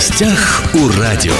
гостях 0.00 0.62
у 0.72 0.98
радио. 0.98 1.34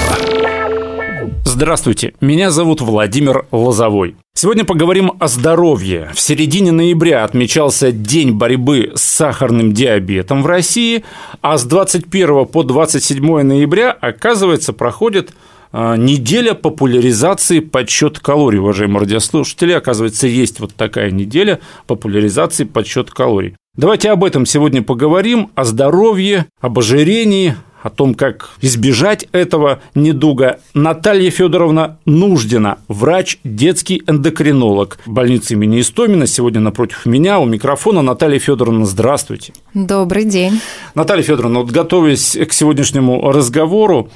Здравствуйте, 1.43 2.13
меня 2.21 2.51
зовут 2.51 2.79
Владимир 2.79 3.47
Лозовой. 3.51 4.15
Сегодня 4.35 4.65
поговорим 4.65 5.13
о 5.19 5.27
здоровье. 5.27 6.11
В 6.13 6.19
середине 6.19 6.71
ноября 6.71 7.23
отмечался 7.23 7.91
День 7.91 8.33
борьбы 8.33 8.91
с 8.93 9.01
сахарным 9.01 9.71
диабетом 9.71 10.43
в 10.43 10.45
России, 10.45 11.03
а 11.41 11.57
с 11.57 11.63
21 11.63 12.45
по 12.45 12.61
27 12.61 13.41
ноября, 13.41 13.97
оказывается, 13.99 14.73
проходит 14.73 15.33
а, 15.71 15.97
неделя 15.97 16.53
популяризации 16.53 17.61
подсчет 17.61 18.19
калорий, 18.19 18.59
уважаемые 18.59 18.99
радиослушатели. 18.99 19.71
Оказывается, 19.71 20.27
есть 20.27 20.59
вот 20.59 20.75
такая 20.75 21.09
неделя 21.09 21.61
популяризации 21.87 22.65
подсчет 22.65 23.09
калорий. 23.09 23.55
Давайте 23.75 24.11
об 24.11 24.23
этом 24.23 24.45
сегодня 24.45 24.83
поговорим, 24.83 25.49
о 25.55 25.63
здоровье, 25.63 26.45
об 26.59 26.77
ожирении, 26.77 27.55
о 27.81 27.89
том, 27.89 28.13
как 28.13 28.51
избежать 28.61 29.27
этого 29.31 29.79
недуга, 29.95 30.59
Наталья 30.73 31.29
Федоровна 31.31 31.97
Нуждина, 32.05 32.77
врач, 32.87 33.39
детский 33.43 34.03
эндокринолог 34.07 34.99
больницы 35.05 35.53
имени 35.53 35.81
Истомина. 35.81 36.27
Сегодня 36.27 36.59
напротив 36.59 37.05
меня 37.05 37.39
у 37.39 37.45
микрофона 37.45 38.01
Наталья 38.01 38.39
Федоровна, 38.39 38.85
здравствуйте. 38.85 39.53
Добрый 39.73 40.25
день. 40.25 40.61
Наталья 40.95 41.23
Федоровна, 41.23 41.59
вот 41.59 41.71
готовясь 41.71 42.37
к 42.37 42.53
сегодняшнему 42.53 43.31
разговору, 43.31 44.09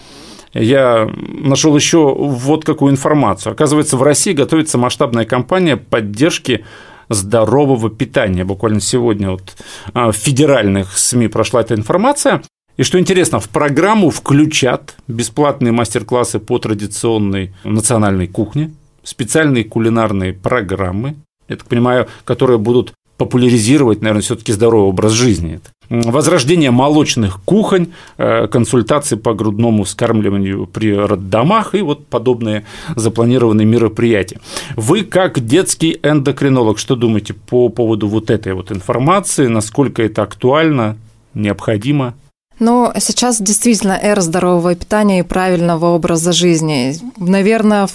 я 0.54 1.09
нашел 1.18 1.76
еще 1.76 2.14
вот 2.18 2.64
какую 2.64 2.92
информацию. 2.92 3.52
Оказывается, 3.54 3.98
в 3.98 4.04
России 4.04 4.32
готовится 4.32 4.78
масштабная 4.78 5.26
кампания 5.26 5.76
поддержки 5.76 6.64
здорового 7.09 7.90
питания. 7.90 8.45
Буквально 8.45 8.80
сегодня 8.80 9.32
вот 9.32 9.56
а, 9.94 10.12
в 10.12 10.16
федеральных 10.16 10.98
СМИ 10.98 11.28
прошла 11.28 11.62
эта 11.62 11.76
информация. 11.76 12.42
И 12.78 12.84
что 12.84 13.00
интересно, 13.00 13.40
в 13.40 13.50
программу 13.50 14.10
включат 14.10 14.96
бесплатные 15.08 15.72
мастер-классы 15.72 16.40
по 16.40 16.59
традиционной 16.59 17.54
национальной 17.64 18.28
кухне, 18.28 18.73
специальные 19.04 19.64
кулинарные 19.64 20.34
программы, 20.34 21.16
я 21.48 21.56
так 21.56 21.67
понимаю, 21.67 22.08
которые 22.26 22.58
будут 22.58 22.94
популяризировать, 23.17 24.02
наверное, 24.02 24.22
все-таки 24.22 24.52
здоровый 24.52 24.90
образ 24.90 25.14
жизни. 25.14 25.62
Возрождение 25.90 26.72
молочных 26.72 27.40
кухонь, 27.45 27.94
э, 28.17 28.48
консультации 28.48 29.16
по 29.16 29.34
грудному 29.34 29.86
скармливанию 29.86 30.66
при 30.66 30.94
роддомах 30.94 31.76
и 31.76 31.82
вот 31.82 32.08
подобные 32.08 32.66
запланированные 32.95 33.66
мероприятия. 33.66 34.42
Вы, 34.76 35.04
как 35.04 35.39
детский 35.39 35.98
эндокринолог, 36.04 36.78
что 36.78 36.95
думаете 36.95 37.36
по 37.36 37.70
поводу 37.70 38.08
вот 38.08 38.30
этой 38.30 38.54
вот 38.54 38.72
информации, 38.72 39.48
насколько 39.48 40.04
это 40.04 40.23
актуально, 40.23 40.98
необходимо? 41.34 42.16
Ну, 42.59 42.92
сейчас 43.00 43.42
действительно 43.42 44.00
эра 44.02 44.22
здорового 44.22 44.75
питания 44.75 45.20
и 45.20 45.23
правильного 45.23 45.88
образа 45.88 46.31
жизни. 46.31 46.98
Наверное, 47.17 47.88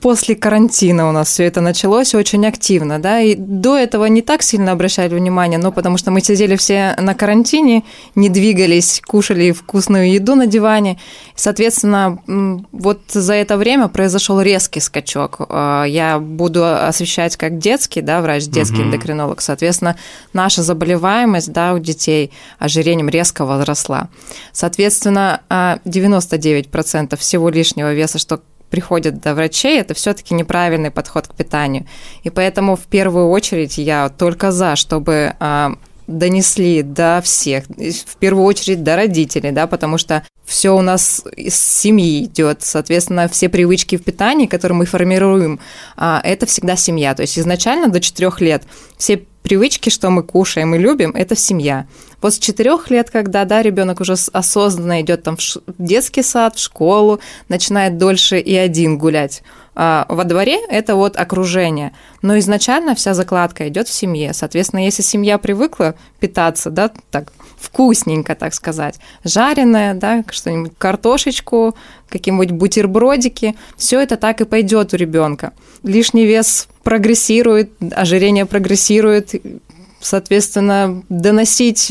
после 0.00 0.34
карантина 0.34 1.08
у 1.08 1.12
нас 1.12 1.28
все 1.28 1.44
это 1.44 1.60
началось 1.60 2.14
очень 2.14 2.46
активно, 2.46 2.98
да, 2.98 3.20
и 3.20 3.34
до 3.34 3.76
этого 3.76 4.06
не 4.06 4.22
так 4.22 4.42
сильно 4.42 4.72
обращали 4.72 5.14
внимание, 5.14 5.58
но 5.58 5.72
потому 5.72 5.98
что 5.98 6.10
мы 6.10 6.20
сидели 6.20 6.56
все 6.56 6.94
на 6.98 7.14
карантине, 7.14 7.84
не 8.14 8.28
двигались, 8.28 9.00
кушали 9.06 9.52
вкусную 9.52 10.12
еду 10.12 10.34
на 10.34 10.46
диване, 10.46 10.98
соответственно, 11.34 12.18
вот 12.72 13.00
за 13.08 13.34
это 13.34 13.56
время 13.56 13.88
произошел 13.88 14.40
резкий 14.40 14.80
скачок. 14.80 15.36
А, 15.48 15.84
я 15.84 16.18
буду 16.18 16.64
освещать 16.64 17.36
как 17.36 17.58
детский, 17.58 18.00
да, 18.00 18.20
врач, 18.20 18.44
детский 18.44 18.80
угу. 18.80 18.84
эндокринолог, 18.84 19.40
соответственно, 19.40 19.96
наша 20.32 20.62
заболеваемость, 20.62 21.52
да, 21.52 21.74
у 21.74 21.78
детей 21.78 22.30
ожирением 22.58 23.08
резко 23.08 23.44
возросла. 23.44 24.08
Соответственно, 24.52 25.40
99% 25.50 27.08
а, 27.10 27.16
всего 27.16 27.48
лишнего 27.48 27.92
веса, 27.92 28.18
что 28.18 28.40
приходят 28.70 29.20
до 29.20 29.34
врачей, 29.34 29.80
это 29.80 29.94
все-таки 29.94 30.34
неправильный 30.34 30.90
подход 30.90 31.28
к 31.28 31.34
питанию. 31.34 31.86
И 32.22 32.30
поэтому 32.30 32.76
в 32.76 32.86
первую 32.86 33.28
очередь 33.30 33.78
я 33.78 34.08
только 34.08 34.52
за, 34.52 34.76
чтобы 34.76 35.34
а, 35.38 35.74
донесли 36.06 36.82
до 36.82 37.20
всех, 37.22 37.64
в 37.66 38.16
первую 38.18 38.44
очередь 38.44 38.82
до 38.82 38.96
родителей, 38.96 39.52
да, 39.52 39.66
потому 39.66 39.98
что 39.98 40.26
все 40.44 40.76
у 40.76 40.82
нас 40.82 41.24
из 41.36 41.56
семьи 41.56 42.24
идет, 42.24 42.62
соответственно, 42.62 43.28
все 43.28 43.48
привычки 43.48 43.96
в 43.96 44.04
питании, 44.04 44.46
которые 44.46 44.76
мы 44.76 44.86
формируем, 44.86 45.60
а, 45.96 46.20
это 46.22 46.46
всегда 46.46 46.76
семья. 46.76 47.14
То 47.14 47.22
есть 47.22 47.38
изначально 47.38 47.88
до 47.88 48.00
4 48.00 48.32
лет 48.40 48.64
все 48.98 49.24
привычки, 49.42 49.90
что 49.90 50.10
мы 50.10 50.22
кушаем 50.22 50.74
и 50.74 50.78
любим, 50.78 51.10
это 51.10 51.36
семья. 51.36 51.86
После 52.20 52.40
четырех 52.40 52.90
лет, 52.90 53.10
когда 53.10 53.44
да, 53.44 53.62
ребенок 53.62 54.00
уже 54.00 54.14
осознанно 54.32 55.02
идет 55.02 55.22
там 55.22 55.36
в 55.36 55.74
детский 55.78 56.22
сад, 56.22 56.56
в 56.56 56.60
школу, 56.60 57.20
начинает 57.48 57.98
дольше 57.98 58.38
и 58.38 58.54
один 58.54 58.98
гулять. 58.98 59.42
А 59.74 60.06
во 60.08 60.24
дворе 60.24 60.58
это 60.68 60.94
вот 60.94 61.16
окружение. 61.16 61.92
Но 62.22 62.38
изначально 62.38 62.94
вся 62.94 63.14
закладка 63.14 63.68
идет 63.68 63.88
в 63.88 63.92
семье. 63.92 64.32
Соответственно, 64.32 64.84
если 64.84 65.02
семья 65.02 65.38
привыкла 65.38 65.94
питаться, 66.20 66.70
да, 66.70 66.90
так 67.10 67.32
вкусненько, 67.58 68.34
так 68.34 68.54
сказать, 68.54 68.96
жареное, 69.24 69.94
да, 69.94 70.24
что-нибудь 70.30 70.72
картошечку, 70.78 71.74
какие-нибудь 72.08 72.50
бутербродики, 72.52 73.54
все 73.76 74.00
это 74.00 74.16
так 74.16 74.40
и 74.40 74.44
пойдет 74.44 74.92
у 74.92 74.96
ребенка. 74.96 75.52
Лишний 75.82 76.26
вес 76.26 76.68
прогрессирует, 76.82 77.72
ожирение 77.92 78.46
прогрессирует, 78.46 79.34
соответственно, 80.04 81.02
доносить 81.08 81.90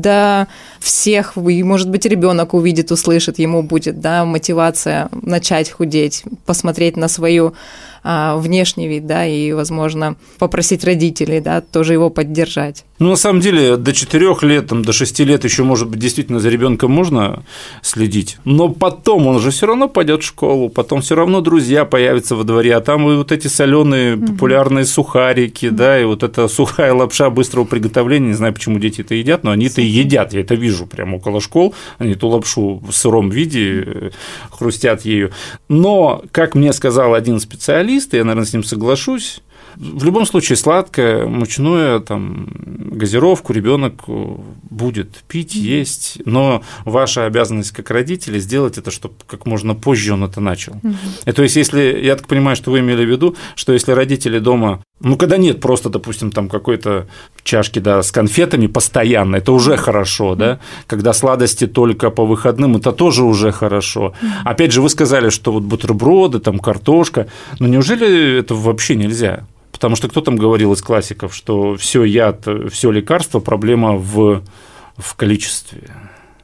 до 0.00 0.48
всех, 0.80 1.36
и, 1.36 1.62
может 1.62 1.88
быть, 1.90 2.04
ребенок 2.06 2.54
увидит, 2.54 2.90
услышит, 2.90 3.38
ему 3.38 3.62
будет, 3.62 4.00
да, 4.00 4.24
мотивация 4.24 5.08
начать 5.12 5.70
худеть, 5.70 6.24
посмотреть 6.44 6.96
на 6.96 7.08
свою 7.08 7.54
а, 8.02 8.36
внешний 8.36 8.88
вид, 8.88 9.06
да, 9.06 9.26
и, 9.26 9.52
возможно, 9.52 10.16
попросить 10.38 10.84
родителей, 10.84 11.40
да, 11.40 11.60
тоже 11.60 11.92
его 11.92 12.10
поддержать. 12.10 12.84
Ну, 13.02 13.10
на 13.10 13.16
самом 13.16 13.40
деле, 13.40 13.76
до 13.76 13.92
4 13.92 14.36
лет, 14.42 14.68
там, 14.68 14.84
до 14.84 14.92
6 14.92 15.20
лет 15.20 15.42
еще, 15.44 15.64
может 15.64 15.88
быть, 15.88 15.98
действительно 15.98 16.38
за 16.38 16.48
ребенком 16.50 16.92
можно 16.92 17.42
следить, 17.82 18.38
но 18.44 18.68
потом 18.68 19.26
он 19.26 19.40
же 19.40 19.50
все 19.50 19.66
равно 19.66 19.88
пойдет 19.88 20.22
в 20.22 20.26
школу, 20.26 20.68
потом 20.68 21.00
все 21.00 21.16
равно 21.16 21.40
друзья 21.40 21.84
появятся 21.84 22.36
во 22.36 22.44
дворе, 22.44 22.76
а 22.76 22.80
там 22.80 23.10
и 23.10 23.16
вот 23.16 23.32
эти 23.32 23.48
соленые 23.48 24.16
популярные 24.16 24.84
сухарики, 24.84 25.68
да, 25.68 26.00
и 26.00 26.04
вот 26.04 26.22
эта 26.22 26.46
сухая 26.46 26.94
лапша 26.94 27.28
быстрого 27.30 27.64
приготовления, 27.64 28.28
не 28.28 28.34
знаю, 28.34 28.54
почему 28.54 28.78
дети 28.78 29.00
это 29.00 29.16
едят, 29.16 29.42
но 29.42 29.50
они 29.50 29.66
это 29.66 29.80
и 29.80 29.86
едят, 29.86 30.32
я 30.32 30.40
это 30.40 30.54
вижу 30.54 30.86
прямо 30.86 31.16
около 31.16 31.40
школ, 31.40 31.74
они 31.98 32.12
эту 32.12 32.28
лапшу 32.28 32.82
в 32.86 32.92
сыром 32.92 33.30
виде 33.30 33.82
э, 33.84 34.10
хрустят 34.50 35.04
ею. 35.04 35.32
Но, 35.68 36.22
как 36.30 36.54
мне 36.54 36.72
сказал 36.72 37.14
один 37.14 37.40
специалист, 37.40 37.52
специалист, 37.62 38.14
я, 38.14 38.24
наверное, 38.24 38.46
с 38.46 38.52
ним 38.52 38.64
соглашусь. 38.64 39.40
В 39.76 40.04
любом 40.04 40.26
случае, 40.26 40.56
сладкое, 40.56 41.26
мучное, 41.26 42.00
там, 42.00 42.48
газировку 42.54 43.52
ребенок 43.52 44.04
будет 44.06 45.22
пить, 45.28 45.54
есть, 45.54 46.18
но 46.24 46.62
ваша 46.84 47.26
обязанность 47.26 47.72
как 47.72 47.90
родители 47.90 48.38
сделать 48.38 48.78
это, 48.78 48.90
чтобы 48.90 49.14
как 49.26 49.46
можно 49.46 49.74
позже 49.74 50.14
он 50.14 50.24
это 50.24 50.40
начал. 50.40 50.74
Угу. 50.82 50.94
И 51.26 51.32
то 51.32 51.42
есть, 51.42 51.56
если, 51.56 52.00
я 52.02 52.16
так 52.16 52.26
понимаю, 52.26 52.56
что 52.56 52.70
вы 52.70 52.80
имели 52.80 53.04
в 53.04 53.10
виду, 53.10 53.36
что 53.54 53.72
если 53.72 53.92
родители 53.92 54.38
дома 54.38 54.82
ну, 55.02 55.16
когда 55.16 55.36
нет 55.36 55.60
просто, 55.60 55.88
допустим, 55.88 56.30
там 56.30 56.48
какой-то 56.48 57.08
чашки, 57.42 57.80
да, 57.80 58.02
с 58.02 58.12
конфетами 58.12 58.68
постоянно, 58.68 59.36
это 59.36 59.50
уже 59.50 59.76
хорошо, 59.76 60.36
да. 60.36 60.60
Когда 60.86 61.12
сладости 61.12 61.66
только 61.66 62.10
по 62.10 62.24
выходным, 62.24 62.76
это 62.76 62.92
тоже 62.92 63.24
уже 63.24 63.50
хорошо. 63.50 64.14
Опять 64.44 64.72
же, 64.72 64.80
вы 64.80 64.88
сказали, 64.88 65.30
что 65.30 65.50
вот 65.52 65.64
бутерброды, 65.64 66.38
там 66.38 66.60
картошка, 66.60 67.26
но 67.58 67.66
неужели 67.66 68.38
это 68.38 68.54
вообще 68.54 68.94
нельзя? 68.94 69.44
Потому 69.82 69.96
что 69.96 70.08
кто 70.08 70.20
там 70.20 70.36
говорил 70.36 70.72
из 70.74 70.80
классиков, 70.80 71.34
что 71.34 71.76
все 71.76 72.04
яд, 72.04 72.46
все 72.70 72.92
лекарство, 72.92 73.40
проблема 73.40 73.96
в, 73.96 74.44
в 74.96 75.16
количестве. 75.16 75.90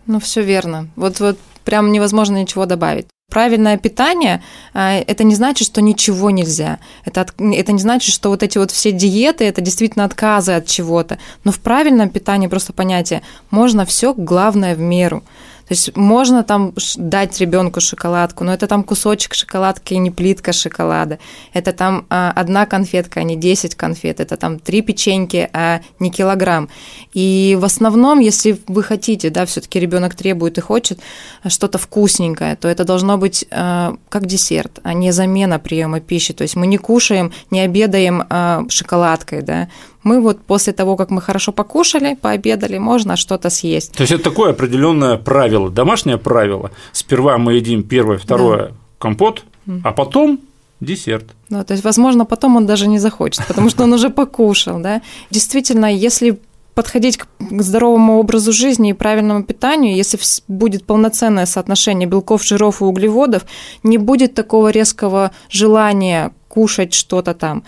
Ну, 0.06 0.18
все 0.18 0.42
верно. 0.42 0.88
Вот, 0.96 1.20
вот 1.20 1.38
прям 1.62 1.92
невозможно 1.92 2.42
ничего 2.42 2.66
добавить. 2.66 3.06
Правильное 3.30 3.78
питание 3.78 4.42
а,– 4.74 4.94
это 5.06 5.22
не 5.22 5.36
значит, 5.36 5.68
что 5.68 5.80
ничего 5.80 6.30
нельзя. 6.30 6.80
Это, 7.04 7.28
это 7.38 7.70
не 7.70 7.78
значит, 7.78 8.12
что 8.12 8.30
вот 8.30 8.42
эти 8.42 8.58
вот 8.58 8.72
все 8.72 8.90
диеты– 8.90 9.44
это 9.46 9.60
действительно 9.60 10.04
отказы 10.04 10.54
от 10.54 10.66
чего-то. 10.66 11.20
Но 11.44 11.52
в 11.52 11.60
правильном 11.60 12.10
питании 12.10 12.48
просто 12.48 12.72
понятие– 12.72 13.22
можно 13.50 13.86
все, 13.86 14.14
главное 14.14 14.74
в 14.74 14.80
меру. 14.80 15.22
То 15.68 15.74
есть 15.74 15.94
можно 15.96 16.42
там 16.42 16.72
дать 16.96 17.38
ребенку 17.40 17.80
шоколадку, 17.80 18.42
но 18.42 18.54
это 18.54 18.66
там 18.66 18.82
кусочек 18.82 19.34
шоколадки 19.34 19.92
не 19.94 20.10
плитка 20.10 20.54
шоколада. 20.54 21.18
Это 21.52 21.72
там 21.72 22.06
а, 22.08 22.32
одна 22.34 22.64
конфетка, 22.64 23.20
а 23.20 23.22
не 23.22 23.36
10 23.36 23.74
конфет. 23.74 24.20
Это 24.20 24.38
там 24.38 24.58
три 24.58 24.80
печеньки, 24.80 25.50
а 25.52 25.82
не 25.98 26.10
килограмм. 26.10 26.70
И 27.12 27.54
в 27.60 27.66
основном, 27.66 28.18
если 28.18 28.58
вы 28.66 28.82
хотите, 28.82 29.28
да, 29.28 29.44
все-таки 29.44 29.78
ребенок 29.78 30.14
требует 30.14 30.56
и 30.56 30.62
хочет 30.62 31.00
что-то 31.46 31.76
вкусненькое, 31.76 32.56
то 32.56 32.66
это 32.66 32.84
должно 32.84 33.18
быть 33.18 33.44
а, 33.50 33.94
как 34.08 34.24
десерт, 34.24 34.78
а 34.84 34.94
не 34.94 35.12
замена 35.12 35.58
приема 35.58 36.00
пищи. 36.00 36.32
То 36.32 36.42
есть 36.42 36.56
мы 36.56 36.66
не 36.66 36.78
кушаем, 36.78 37.30
не 37.50 37.60
обедаем 37.60 38.24
шоколадкой, 38.70 39.42
да, 39.42 39.68
мы 40.08 40.20
вот 40.20 40.40
после 40.40 40.72
того, 40.72 40.96
как 40.96 41.10
мы 41.10 41.20
хорошо 41.20 41.52
покушали, 41.52 42.14
пообедали, 42.14 42.78
можно 42.78 43.16
что-то 43.16 43.50
съесть. 43.50 43.92
То 43.92 44.02
есть 44.02 44.12
это 44.12 44.24
такое 44.24 44.50
определенное 44.50 45.16
правило, 45.16 45.70
домашнее 45.70 46.16
правило. 46.16 46.70
Сперва 46.92 47.38
мы 47.38 47.54
едим 47.54 47.82
первое, 47.82 48.18
второе 48.18 48.58
да. 48.58 48.74
компот, 48.98 49.44
а 49.84 49.92
потом 49.92 50.40
десерт. 50.80 51.24
Ну, 51.50 51.64
то 51.64 51.74
есть, 51.74 51.84
возможно, 51.84 52.24
потом 52.24 52.56
он 52.56 52.66
даже 52.66 52.88
не 52.88 52.98
захочет, 52.98 53.46
потому 53.46 53.70
что 53.70 53.84
он 53.84 53.92
уже 53.92 54.10
покушал, 54.10 54.80
да. 54.80 55.02
Действительно, 55.30 55.86
если 55.92 56.38
подходить 56.74 57.18
к 57.18 57.26
здоровому 57.62 58.18
образу 58.18 58.52
жизни 58.52 58.90
и 58.90 58.92
правильному 58.92 59.42
питанию, 59.42 59.96
если 59.96 60.18
будет 60.46 60.84
полноценное 60.84 61.46
соотношение 61.46 62.08
белков, 62.08 62.44
жиров 62.44 62.80
и 62.80 62.84
углеводов, 62.84 63.42
не 63.82 63.98
будет 63.98 64.34
такого 64.34 64.68
резкого 64.70 65.32
желания 65.50 66.30
кушать 66.46 66.94
что-то 66.94 67.34
там. 67.34 67.64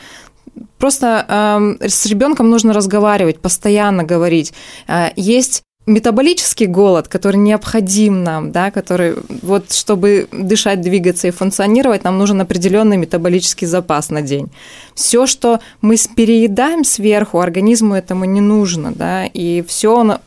Просто 0.79 1.77
э, 1.81 1.89
с 1.89 2.07
ребенком 2.07 2.51
нужно 2.51 2.73
разговаривать, 2.73 3.41
постоянно 3.41 4.05
говорить. 4.05 4.53
Э, 4.89 5.11
есть 5.17 5.63
метаболический 5.87 6.67
голод, 6.67 7.09
который 7.09 7.37
необходим 7.37 8.23
нам, 8.23 8.53
да, 8.53 8.71
который 8.71 9.17
вот 9.43 9.73
чтобы 9.73 10.29
дышать, 10.31 10.81
двигаться 10.81 11.29
и 11.29 11.33
функционировать, 11.33 12.05
нам 12.05 12.19
нужен 12.19 12.41
определенный 12.41 12.97
метаболический 12.97 13.67
запас 13.67 14.11
на 14.11 14.23
день. 14.23 14.49
Все, 14.95 15.27
что 15.27 15.61
мы 15.81 15.97
переедаем 16.15 16.85
сверху, 16.85 17.41
организму 17.41 17.95
этому 17.95 18.25
не 18.25 18.41
нужно, 18.41 18.93
да, 18.93 19.27
и 19.27 19.63
все 19.67 19.95
он 19.95 20.19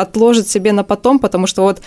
отложит 0.00 0.48
себе 0.48 0.72
на 0.72 0.84
потом, 0.84 1.18
потому 1.18 1.46
что 1.46 1.62
вот 1.62 1.80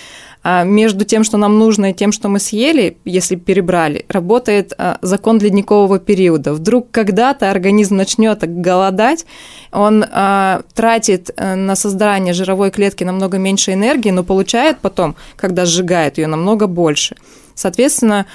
а 0.45 0.63
между 0.63 1.05
тем, 1.05 1.23
что 1.23 1.37
нам 1.37 1.57
нужно, 1.57 1.91
и 1.91 1.93
тем, 1.93 2.11
что 2.11 2.27
мы 2.27 2.39
съели, 2.39 2.97
если 3.05 3.37
перебрали, 3.37 4.05
работает 4.09 4.73
а, 4.77 4.97
закон 5.01 5.39
ледникового 5.39 5.99
периода. 5.99 6.53
Вдруг 6.53 6.91
когда-то 6.91 7.49
организм 7.49 7.95
начнет 7.95 8.39
голодать, 8.61 9.25
он 9.71 10.03
а, 10.11 10.63
тратит 10.73 11.31
э, 11.35 11.55
на 11.55 11.75
создание 11.75 12.33
жировой 12.33 12.71
клетки 12.71 13.05
намного 13.05 13.37
меньше 13.37 13.71
энергии, 13.71 14.11
но 14.11 14.23
получает 14.23 14.79
потом, 14.79 15.15
когда 15.37 15.65
сжигает 15.65 16.17
ее, 16.17 16.27
намного 16.27 16.67
больше. 16.67 17.15
Соответственно, 17.55 18.25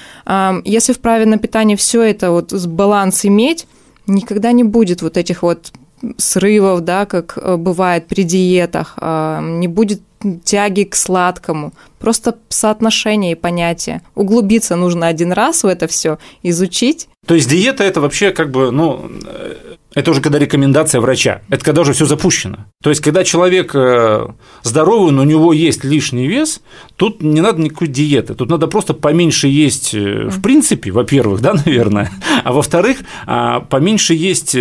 если 0.65 0.93
в 0.93 1.01
правильном 1.01 1.41
питании 1.41 1.75
все 1.75 2.03
это 2.03 2.31
вот 2.31 2.53
с 2.53 2.67
баланс 2.67 3.25
иметь, 3.25 3.67
никогда 4.07 4.53
не 4.53 4.63
будет 4.63 5.03
вот 5.03 5.17
этих 5.17 5.43
вот 5.43 5.73
срывов, 6.17 6.83
да, 6.83 7.07
как 7.07 7.37
э, 7.37 7.57
бывает 7.57 8.07
при 8.07 8.23
диетах, 8.23 8.97
не 8.99 9.69
будет 9.69 10.01
тяги 10.45 10.85
к 10.85 10.95
сладкому, 10.95 11.73
просто 11.99 12.37
соотношение 12.49 13.33
и 13.33 13.37
понятие. 13.37 14.03
Углубиться 14.15 14.77
нужно 14.77 15.07
один 15.07 15.33
раз 15.33 15.63
в 15.63 15.67
это 15.67 15.87
все, 15.87 16.19
изучить. 16.43 17.09
То 17.27 17.35
есть 17.35 17.49
диета 17.49 17.85
это 17.85 18.01
вообще 18.01 18.31
как 18.31 18.51
бы, 18.51 18.71
ну, 18.71 19.11
э, 19.27 19.55
это 19.95 20.11
уже 20.11 20.21
когда 20.21 20.39
рекомендация 20.39 21.01
врача, 21.01 21.43
это 21.51 21.65
когда 21.65 21.83
уже 21.83 21.93
все 21.93 22.07
запущено. 22.07 22.67
То 22.83 22.91
есть, 22.91 23.03
когда 23.03 23.25
человек 23.25 23.75
э, 23.75 24.29
здоровый, 24.63 25.13
но 25.13 25.23
у 25.23 25.25
него 25.25 25.53
есть 25.53 25.85
лишний 25.85 26.27
вес, 26.27 26.63
тут 26.97 27.23
не 27.23 27.41
надо 27.41 27.61
никакой 27.61 27.89
диеты, 27.89 28.35
тут 28.35 28.49
надо 28.49 28.67
просто 28.67 28.95
поменьше 28.95 29.49
есть 29.49 29.93
в 29.95 30.43
принципе, 30.43 30.91
во-первых, 30.91 31.41
да, 31.43 31.55
наверное, 31.55 32.11
а 32.45 32.53
во-вторых, 32.53 32.99
а, 33.27 33.61
поменьше 33.61 34.15
есть 34.15 34.57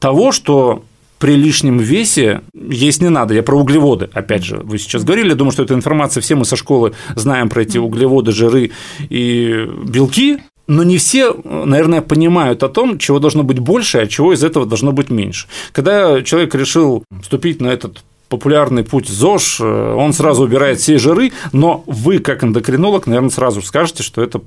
того, 0.00 0.32
что 0.32 0.82
при 1.20 1.36
лишнем 1.36 1.78
весе 1.78 2.40
есть 2.54 3.02
не 3.02 3.10
надо. 3.10 3.34
Я 3.34 3.42
про 3.42 3.56
углеводы, 3.56 4.08
опять 4.12 4.42
же, 4.42 4.56
вы 4.56 4.78
сейчас 4.78 5.04
говорили, 5.04 5.34
думаю, 5.34 5.52
что 5.52 5.62
эта 5.62 5.74
информация 5.74 6.22
все 6.22 6.34
мы 6.34 6.46
со 6.46 6.56
школы 6.56 6.94
знаем 7.14 7.50
про 7.50 7.62
эти 7.62 7.76
углеводы, 7.76 8.32
жиры 8.32 8.70
и 9.10 9.68
белки, 9.84 10.38
но 10.66 10.82
не 10.82 10.96
все, 10.96 11.34
наверное, 11.44 12.00
понимают 12.00 12.62
о 12.62 12.68
том, 12.68 12.98
чего 12.98 13.18
должно 13.18 13.42
быть 13.42 13.58
больше, 13.58 13.98
а 13.98 14.06
чего 14.06 14.32
из 14.32 14.42
этого 14.42 14.64
должно 14.64 14.92
быть 14.92 15.10
меньше. 15.10 15.46
Когда 15.72 16.22
человек 16.22 16.54
решил 16.54 17.04
вступить 17.22 17.60
на 17.60 17.68
этот 17.68 18.02
популярный 18.30 18.84
путь 18.84 19.08
ЗОЖ, 19.08 19.60
он 19.60 20.12
сразу 20.12 20.44
убирает 20.44 20.78
все 20.78 20.96
жиры, 20.96 21.32
но 21.52 21.82
вы, 21.86 22.20
как 22.20 22.44
эндокринолог, 22.44 23.06
наверное, 23.06 23.30
сразу 23.30 23.60
скажете, 23.60 24.04
что 24.04 24.22
это 24.22 24.40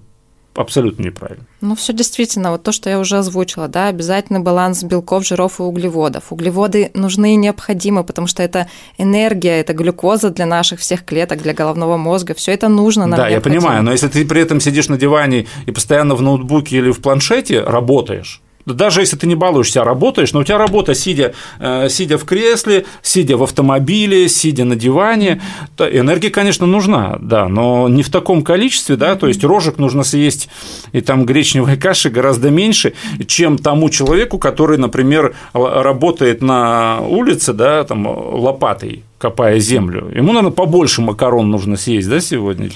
абсолютно 0.56 1.04
неправильно. 1.04 1.46
Ну, 1.62 1.76
все 1.76 1.94
действительно, 1.94 2.52
вот 2.52 2.64
то, 2.64 2.72
что 2.72 2.90
я 2.90 3.00
уже 3.00 3.18
озвучила, 3.18 3.68
да, 3.68 3.88
обязательный 3.88 4.40
баланс 4.40 4.84
белков, 4.84 5.26
жиров 5.26 5.60
и 5.60 5.64
углеводов. 5.64 6.32
Углеводы 6.32 6.92
нужны 6.94 7.34
и 7.34 7.38
необходимы, 7.38 8.04
потому 8.04 8.28
что 8.28 8.44
это 8.44 8.68
энергия, 8.98 9.60
это 9.60 9.74
глюкоза 9.74 10.30
для 10.30 10.46
наших 10.46 10.80
всех 10.80 11.04
клеток, 11.04 11.42
для 11.42 11.54
головного 11.54 11.98
мозга, 11.98 12.34
все 12.34 12.52
это 12.52 12.70
нужно 12.70 13.08
нам. 13.08 13.18
Да, 13.18 13.30
необходимо. 13.30 13.56
я 13.56 13.62
понимаю, 13.62 13.84
но 13.84 13.92
если 13.92 14.08
ты 14.08 14.26
при 14.26 14.42
этом 14.42 14.60
сидишь 14.60 14.90
на 14.90 14.98
диване 14.98 15.48
и 15.66 15.72
постоянно 15.72 16.16
в 16.16 16.22
ноутбуке 16.22 16.78
или 16.78 16.92
в 16.92 17.02
планшете 17.02 17.62
работаешь, 17.62 18.43
даже 18.66 19.02
если 19.02 19.18
ты 19.18 19.28
не 19.28 19.36
балуешься, 19.36 19.82
а 19.82 19.86
работаешь, 19.86 20.34
но 20.34 20.40
у 20.40 20.44
тебя 20.44 20.58
работа, 20.58 20.96
сидя, 20.96 21.34
э, 21.60 21.90
сидя 21.90 22.18
в 22.18 22.26
кресле, 22.26 22.86
сидя 23.02 23.38
в 23.38 23.44
автомобиле, 23.44 24.30
сидя 24.30 24.66
на 24.66 24.76
диване, 24.76 25.42
то 25.76 25.86
энергия, 25.86 26.30
конечно, 26.30 26.66
нужна, 26.66 27.18
да, 27.22 27.48
но 27.48 27.88
не 27.90 28.04
в 28.04 28.10
таком 28.10 28.44
количестве, 28.44 28.96
да, 28.96 29.16
то 29.16 29.28
есть 29.28 29.44
рожек 29.44 29.78
нужно 29.78 30.04
съесть 30.04 30.50
и 30.92 31.02
там 31.02 31.26
гречневой 31.26 31.78
каши 31.78 32.10
гораздо 32.10 32.50
меньше, 32.50 32.94
чем 33.28 33.58
тому 33.58 33.90
человеку, 33.90 34.38
который, 34.38 34.78
например, 34.78 35.36
работает 35.54 36.42
на 36.42 37.00
улице, 37.02 37.54
да, 37.54 37.84
там 37.84 38.06
лопатой 38.08 39.04
копая 39.18 39.60
землю. 39.60 40.12
Ему, 40.14 40.34
наверное, 40.34 40.52
побольше 40.52 41.02
макарон 41.02 41.50
нужно 41.50 41.78
съесть, 41.78 42.10
да, 42.10 42.20
сегодня? 42.20 42.72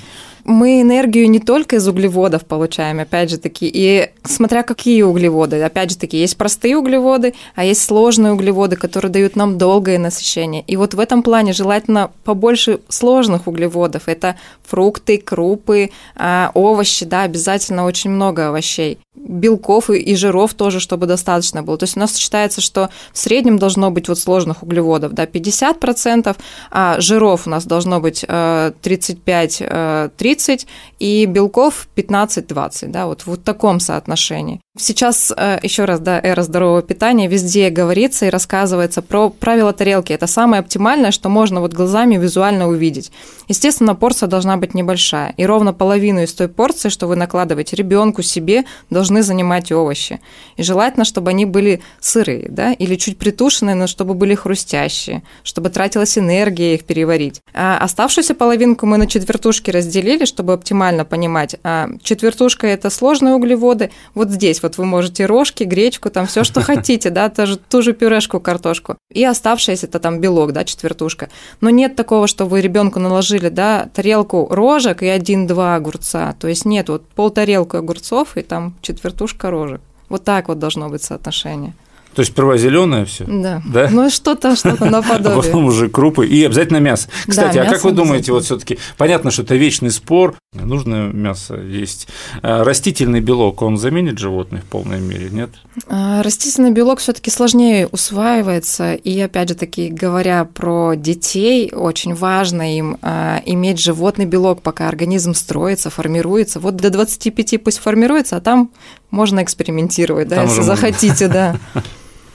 Мы 0.47 0.81
энергию 0.81 1.29
не 1.29 1.39
только 1.39 1.75
из 1.75 1.87
углеводов 1.87 2.45
получаем, 2.45 3.01
опять 3.01 3.29
же 3.29 3.37
таки, 3.37 3.69
и 3.71 4.09
смотря 4.23 4.63
какие 4.63 5.01
углеводы. 5.01 5.61
Опять 5.61 5.91
же 5.91 5.97
таки, 5.97 6.17
есть 6.17 6.37
простые 6.37 6.77
углеводы, 6.77 7.33
а 7.53 7.65
есть 7.65 7.83
сложные 7.83 8.31
углеводы, 8.31 8.77
которые 8.77 9.11
дают 9.11 9.35
нам 9.35 9.57
долгое 9.57 9.99
насыщение. 9.99 10.63
И 10.65 10.77
вот 10.77 10.93
в 10.93 10.99
этом 11.01 11.21
плане 11.21 11.51
желательно 11.51 12.11
побольше 12.23 12.79
сложных 12.87 13.47
углеводов. 13.47 14.07
Это 14.07 14.37
фрукты, 14.63 15.17
крупы, 15.17 15.91
а, 16.15 16.51
овощи, 16.53 17.05
да, 17.05 17.23
обязательно 17.23 17.85
очень 17.85 18.09
много 18.09 18.47
овощей 18.47 18.99
белков 19.27 19.89
и 19.89 20.15
жиров 20.15 20.53
тоже, 20.53 20.79
чтобы 20.79 21.05
достаточно 21.05 21.63
было. 21.63 21.77
То 21.77 21.83
есть 21.83 21.97
у 21.97 21.99
нас 21.99 22.15
считается, 22.15 22.61
что 22.61 22.89
в 23.11 23.17
среднем 23.17 23.59
должно 23.59 23.91
быть 23.91 24.07
вот 24.07 24.17
сложных 24.19 24.63
углеводов, 24.63 25.11
да, 25.13 25.25
50%, 25.25 26.37
а 26.71 26.95
жиров 26.99 27.47
у 27.47 27.49
нас 27.49 27.65
должно 27.65 27.99
быть 27.99 28.23
35-30, 28.23 30.36
э, 30.37 30.65
и 30.99 31.25
белков 31.25 31.87
15-20, 31.95 32.87
да, 32.87 33.05
вот 33.05 33.25
в 33.25 33.37
таком 33.37 33.79
соотношении. 33.79 34.61
Сейчас 34.79 35.33
э, 35.35 35.59
еще 35.63 35.85
раз, 35.85 35.99
да, 35.99 36.19
эра 36.21 36.43
здорового 36.43 36.83
питания, 36.83 37.27
везде 37.27 37.69
говорится 37.71 38.27
и 38.27 38.29
рассказывается 38.29 39.01
про 39.01 39.29
правила 39.29 39.73
тарелки. 39.73 40.13
Это 40.13 40.27
самое 40.27 40.59
оптимальное, 40.59 41.11
что 41.11 41.29
можно 41.29 41.61
вот 41.61 41.73
глазами 41.73 42.17
визуально 42.17 42.67
увидеть. 42.67 43.11
Естественно, 43.47 43.95
порция 43.95 44.27
должна 44.27 44.57
быть 44.57 44.75
небольшая, 44.75 45.33
и 45.37 45.45
ровно 45.45 45.73
половину 45.73 46.21
из 46.21 46.33
той 46.33 46.47
порции, 46.47 46.89
что 46.89 47.07
вы 47.07 47.15
накладываете 47.15 47.75
ребенку 47.75 48.21
себе, 48.21 48.65
должны 48.89 49.23
занимать 49.23 49.71
овощи. 49.71 50.19
И 50.57 50.63
желательно, 50.63 51.05
чтобы 51.05 51.31
они 51.31 51.45
были 51.45 51.81
сырые, 51.99 52.47
да, 52.49 52.73
или 52.73 52.95
чуть 52.95 53.17
притушенные, 53.17 53.75
но 53.75 53.87
чтобы 53.87 54.13
были 54.13 54.35
хрустящие, 54.35 55.23
чтобы 55.43 55.69
тратилась 55.69 56.17
энергия 56.17 56.75
их 56.75 56.83
переварить. 56.83 57.41
А 57.53 57.77
оставшуюся 57.79 58.35
половинку 58.35 58.85
мы 58.85 58.97
на 58.97 59.07
четвертушки 59.07 59.71
разделили, 59.71 60.25
чтобы 60.25 60.53
оптимально 60.53 61.03
понимать. 61.03 61.55
А 61.63 61.89
четвертушка– 62.03 62.67
это 62.67 62.89
сложные 62.89 63.33
углеводы. 63.33 63.91
Вот 64.13 64.29
здесь 64.29 64.61
вот 64.67 64.77
вы 64.77 64.85
можете 64.85 65.25
рожки, 65.25 65.63
гречку, 65.63 66.09
там 66.09 66.27
все, 66.27 66.43
что 66.43 66.61
хотите, 66.69 67.09
да, 67.09 67.29
тоже, 67.29 67.57
ту 67.57 67.81
же 67.81 67.93
пюрешку, 67.93 68.39
картошку. 68.39 68.97
И 69.11 69.23
оставшееся 69.23 69.87
это 69.87 69.99
там 69.99 70.19
белок, 70.19 70.51
да, 70.51 70.63
четвертушка. 70.63 71.29
Но 71.61 71.69
нет 71.69 71.95
такого, 71.95 72.27
что 72.27 72.45
вы 72.45 72.61
ребенку 72.61 72.99
наложили, 72.99 73.49
да, 73.49 73.89
тарелку 73.93 74.47
рожек 74.49 75.01
и 75.03 75.07
один-два 75.07 75.75
огурца. 75.75 76.35
То 76.39 76.47
есть 76.47 76.65
нет, 76.65 76.89
вот 76.89 77.07
пол 77.07 77.29
тарелку 77.29 77.77
огурцов 77.77 78.37
и 78.37 78.41
там 78.41 78.75
четвертушка 78.81 79.49
рожек. 79.49 79.81
Вот 80.09 80.23
так 80.23 80.47
вот 80.49 80.59
должно 80.59 80.89
быть 80.89 81.03
соотношение. 81.03 81.73
То 82.17 82.21
есть 82.21 82.31
сперва 82.31 82.57
зеленое 82.57 83.05
все. 83.05 83.25
Да. 83.27 83.61
да. 83.63 83.89
Ну 83.91 84.09
что-то, 84.09 84.55
что-то 84.55 84.85
наподобие. 84.85 85.33
А 85.37 85.41
потом 85.43 85.65
уже 85.65 85.87
крупы 85.87 86.25
и 86.25 86.43
обязательно 86.43 86.77
мясо. 86.77 87.09
Кстати, 87.27 87.57
да, 87.57 87.61
а 87.61 87.65
как 87.69 87.83
вы 87.83 87.91
думаете, 87.91 88.31
вот 88.31 88.43
все-таки 88.43 88.79
понятно, 88.97 89.29
что 89.29 89.43
это 89.43 89.53
вечный 89.53 89.91
спор, 89.91 90.33
нужно 90.51 91.11
мясо 91.13 91.53
есть. 91.57 92.07
А 92.41 92.63
растительный 92.63 93.19
белок, 93.19 93.61
он 93.61 93.77
заменит 93.77 94.17
животных 94.17 94.63
в 94.63 94.65
полной 94.65 94.99
мере, 94.99 95.29
нет? 95.29 95.51
А, 95.87 96.23
растительный 96.23 96.71
белок 96.71 96.97
все-таки 96.97 97.29
сложнее 97.29 97.85
усваивается, 97.85 98.95
и 98.95 99.19
опять 99.19 99.49
же 99.49 99.55
таки, 99.55 99.89
говоря 99.89 100.43
про 100.45 100.95
детей, 100.95 101.71
очень 101.71 102.15
важно 102.15 102.75
им 102.75 102.97
а, 103.03 103.43
иметь 103.45 103.79
животный 103.79 104.25
белок, 104.25 104.63
пока 104.63 104.87
организм 104.87 105.35
строится, 105.35 105.91
формируется. 105.91 106.59
Вот 106.59 106.77
до 106.77 106.89
25 106.89 107.63
пусть 107.63 107.77
формируется, 107.77 108.37
а 108.37 108.41
там 108.41 108.71
можно 109.11 109.43
экспериментировать, 109.43 110.27
да, 110.29 110.37
там 110.37 110.47
если 110.47 110.63
захотите, 110.63 111.27
да. 111.27 111.57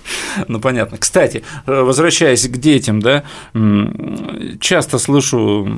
Ну, 0.48 0.60
понятно. 0.60 0.98
Кстати, 0.98 1.42
э, 1.66 1.82
возвращаясь 1.82 2.48
к 2.48 2.56
детям, 2.56 3.00
да, 3.00 3.24
часто 4.60 4.98
слышу 4.98 5.68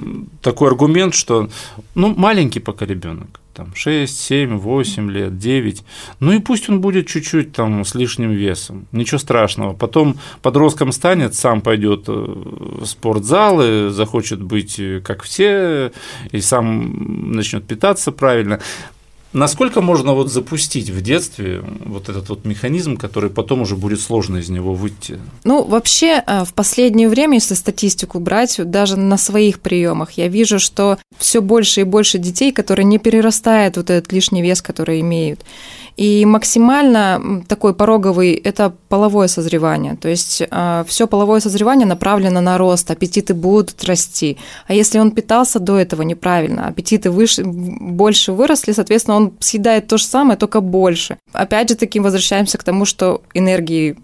такой 0.42 0.68
аргумент, 0.68 1.14
что, 1.14 1.48
ну, 1.94 2.14
маленький 2.14 2.60
пока 2.60 2.86
ребенок, 2.86 3.40
там 3.54 3.74
6, 3.74 4.18
7, 4.18 4.58
8 4.58 5.10
лет, 5.10 5.38
9. 5.38 5.84
Ну 6.20 6.32
и 6.32 6.40
пусть 6.40 6.68
он 6.68 6.80
будет 6.80 7.06
чуть-чуть 7.06 7.52
там 7.52 7.84
с 7.84 7.94
лишним 7.94 8.32
весом, 8.32 8.86
ничего 8.92 9.18
страшного. 9.18 9.74
Потом 9.74 10.16
подростком 10.42 10.92
станет, 10.92 11.34
сам 11.34 11.60
пойдет 11.60 12.08
в 12.08 12.84
спортзалы, 12.84 13.90
захочет 13.90 14.42
быть 14.42 14.80
как 15.04 15.22
все, 15.22 15.92
и 16.32 16.40
сам 16.40 17.32
начнет 17.32 17.64
питаться 17.66 18.10
правильно. 18.10 18.60
Насколько 19.34 19.80
можно 19.80 20.14
вот 20.14 20.30
запустить 20.30 20.90
в 20.90 21.02
детстве 21.02 21.60
вот 21.84 22.08
этот 22.08 22.28
вот 22.28 22.44
механизм, 22.44 22.96
который 22.96 23.30
потом 23.30 23.62
уже 23.62 23.74
будет 23.74 24.00
сложно 24.00 24.36
из 24.36 24.48
него 24.48 24.74
выйти? 24.74 25.18
Ну, 25.42 25.64
вообще, 25.64 26.22
э, 26.24 26.44
в 26.44 26.54
последнее 26.54 27.08
время, 27.08 27.34
если 27.34 27.54
статистику 27.54 28.20
брать, 28.20 28.60
даже 28.64 28.96
на 28.96 29.18
своих 29.18 29.58
приемах, 29.58 30.12
я 30.12 30.28
вижу, 30.28 30.60
что 30.60 30.98
все 31.18 31.42
больше 31.42 31.80
и 31.80 31.84
больше 31.84 32.18
детей, 32.18 32.52
которые 32.52 32.84
не 32.84 32.98
перерастают 32.98 33.76
вот 33.76 33.90
этот 33.90 34.12
лишний 34.12 34.40
вес, 34.40 34.62
который 34.62 35.00
имеют. 35.00 35.40
И 35.96 36.24
максимально 36.26 37.44
такой 37.46 37.72
пороговый– 37.72 38.32
это 38.44 38.74
половое 38.88 39.28
созревание. 39.28 39.96
То 39.96 40.08
есть 40.08 40.42
а, 40.50 40.84
все 40.88 41.06
половое 41.06 41.40
созревание 41.40 41.86
направлено 41.86 42.40
на 42.40 42.58
рост, 42.58 42.90
аппетиты 42.90 43.32
будут 43.32 43.84
расти. 43.84 44.36
А 44.66 44.74
если 44.74 44.98
он 44.98 45.12
питался 45.12 45.60
до 45.60 45.78
этого 45.78 46.02
неправильно, 46.02 46.66
аппетиты 46.66 47.10
выше, 47.10 47.44
больше 47.44 48.32
выросли, 48.32 48.72
соответственно, 48.72 49.16
он 49.16 49.23
съедает 49.40 49.86
то 49.88 49.98
же 49.98 50.04
самое, 50.04 50.38
только 50.38 50.60
больше. 50.60 51.18
Опять 51.32 51.70
же 51.70 51.74
таки 51.74 52.00
возвращаемся 52.00 52.58
к 52.58 52.64
тому, 52.64 52.84
что 52.84 53.22
энергии 53.34 53.96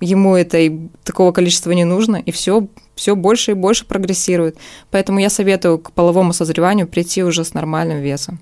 ему 0.00 0.34
этой 0.34 0.90
такого 1.04 1.32
количества 1.32 1.72
не 1.72 1.84
нужно, 1.84 2.16
и 2.16 2.30
все 2.30 2.68
все 2.94 3.16
больше 3.16 3.52
и 3.52 3.54
больше 3.54 3.86
прогрессирует. 3.86 4.58
Поэтому 4.90 5.20
я 5.20 5.30
советую 5.30 5.78
к 5.78 5.92
половому 5.92 6.34
созреванию 6.34 6.86
прийти 6.86 7.24
уже 7.24 7.44
с 7.44 7.54
нормальным 7.54 8.00
весом. 8.00 8.40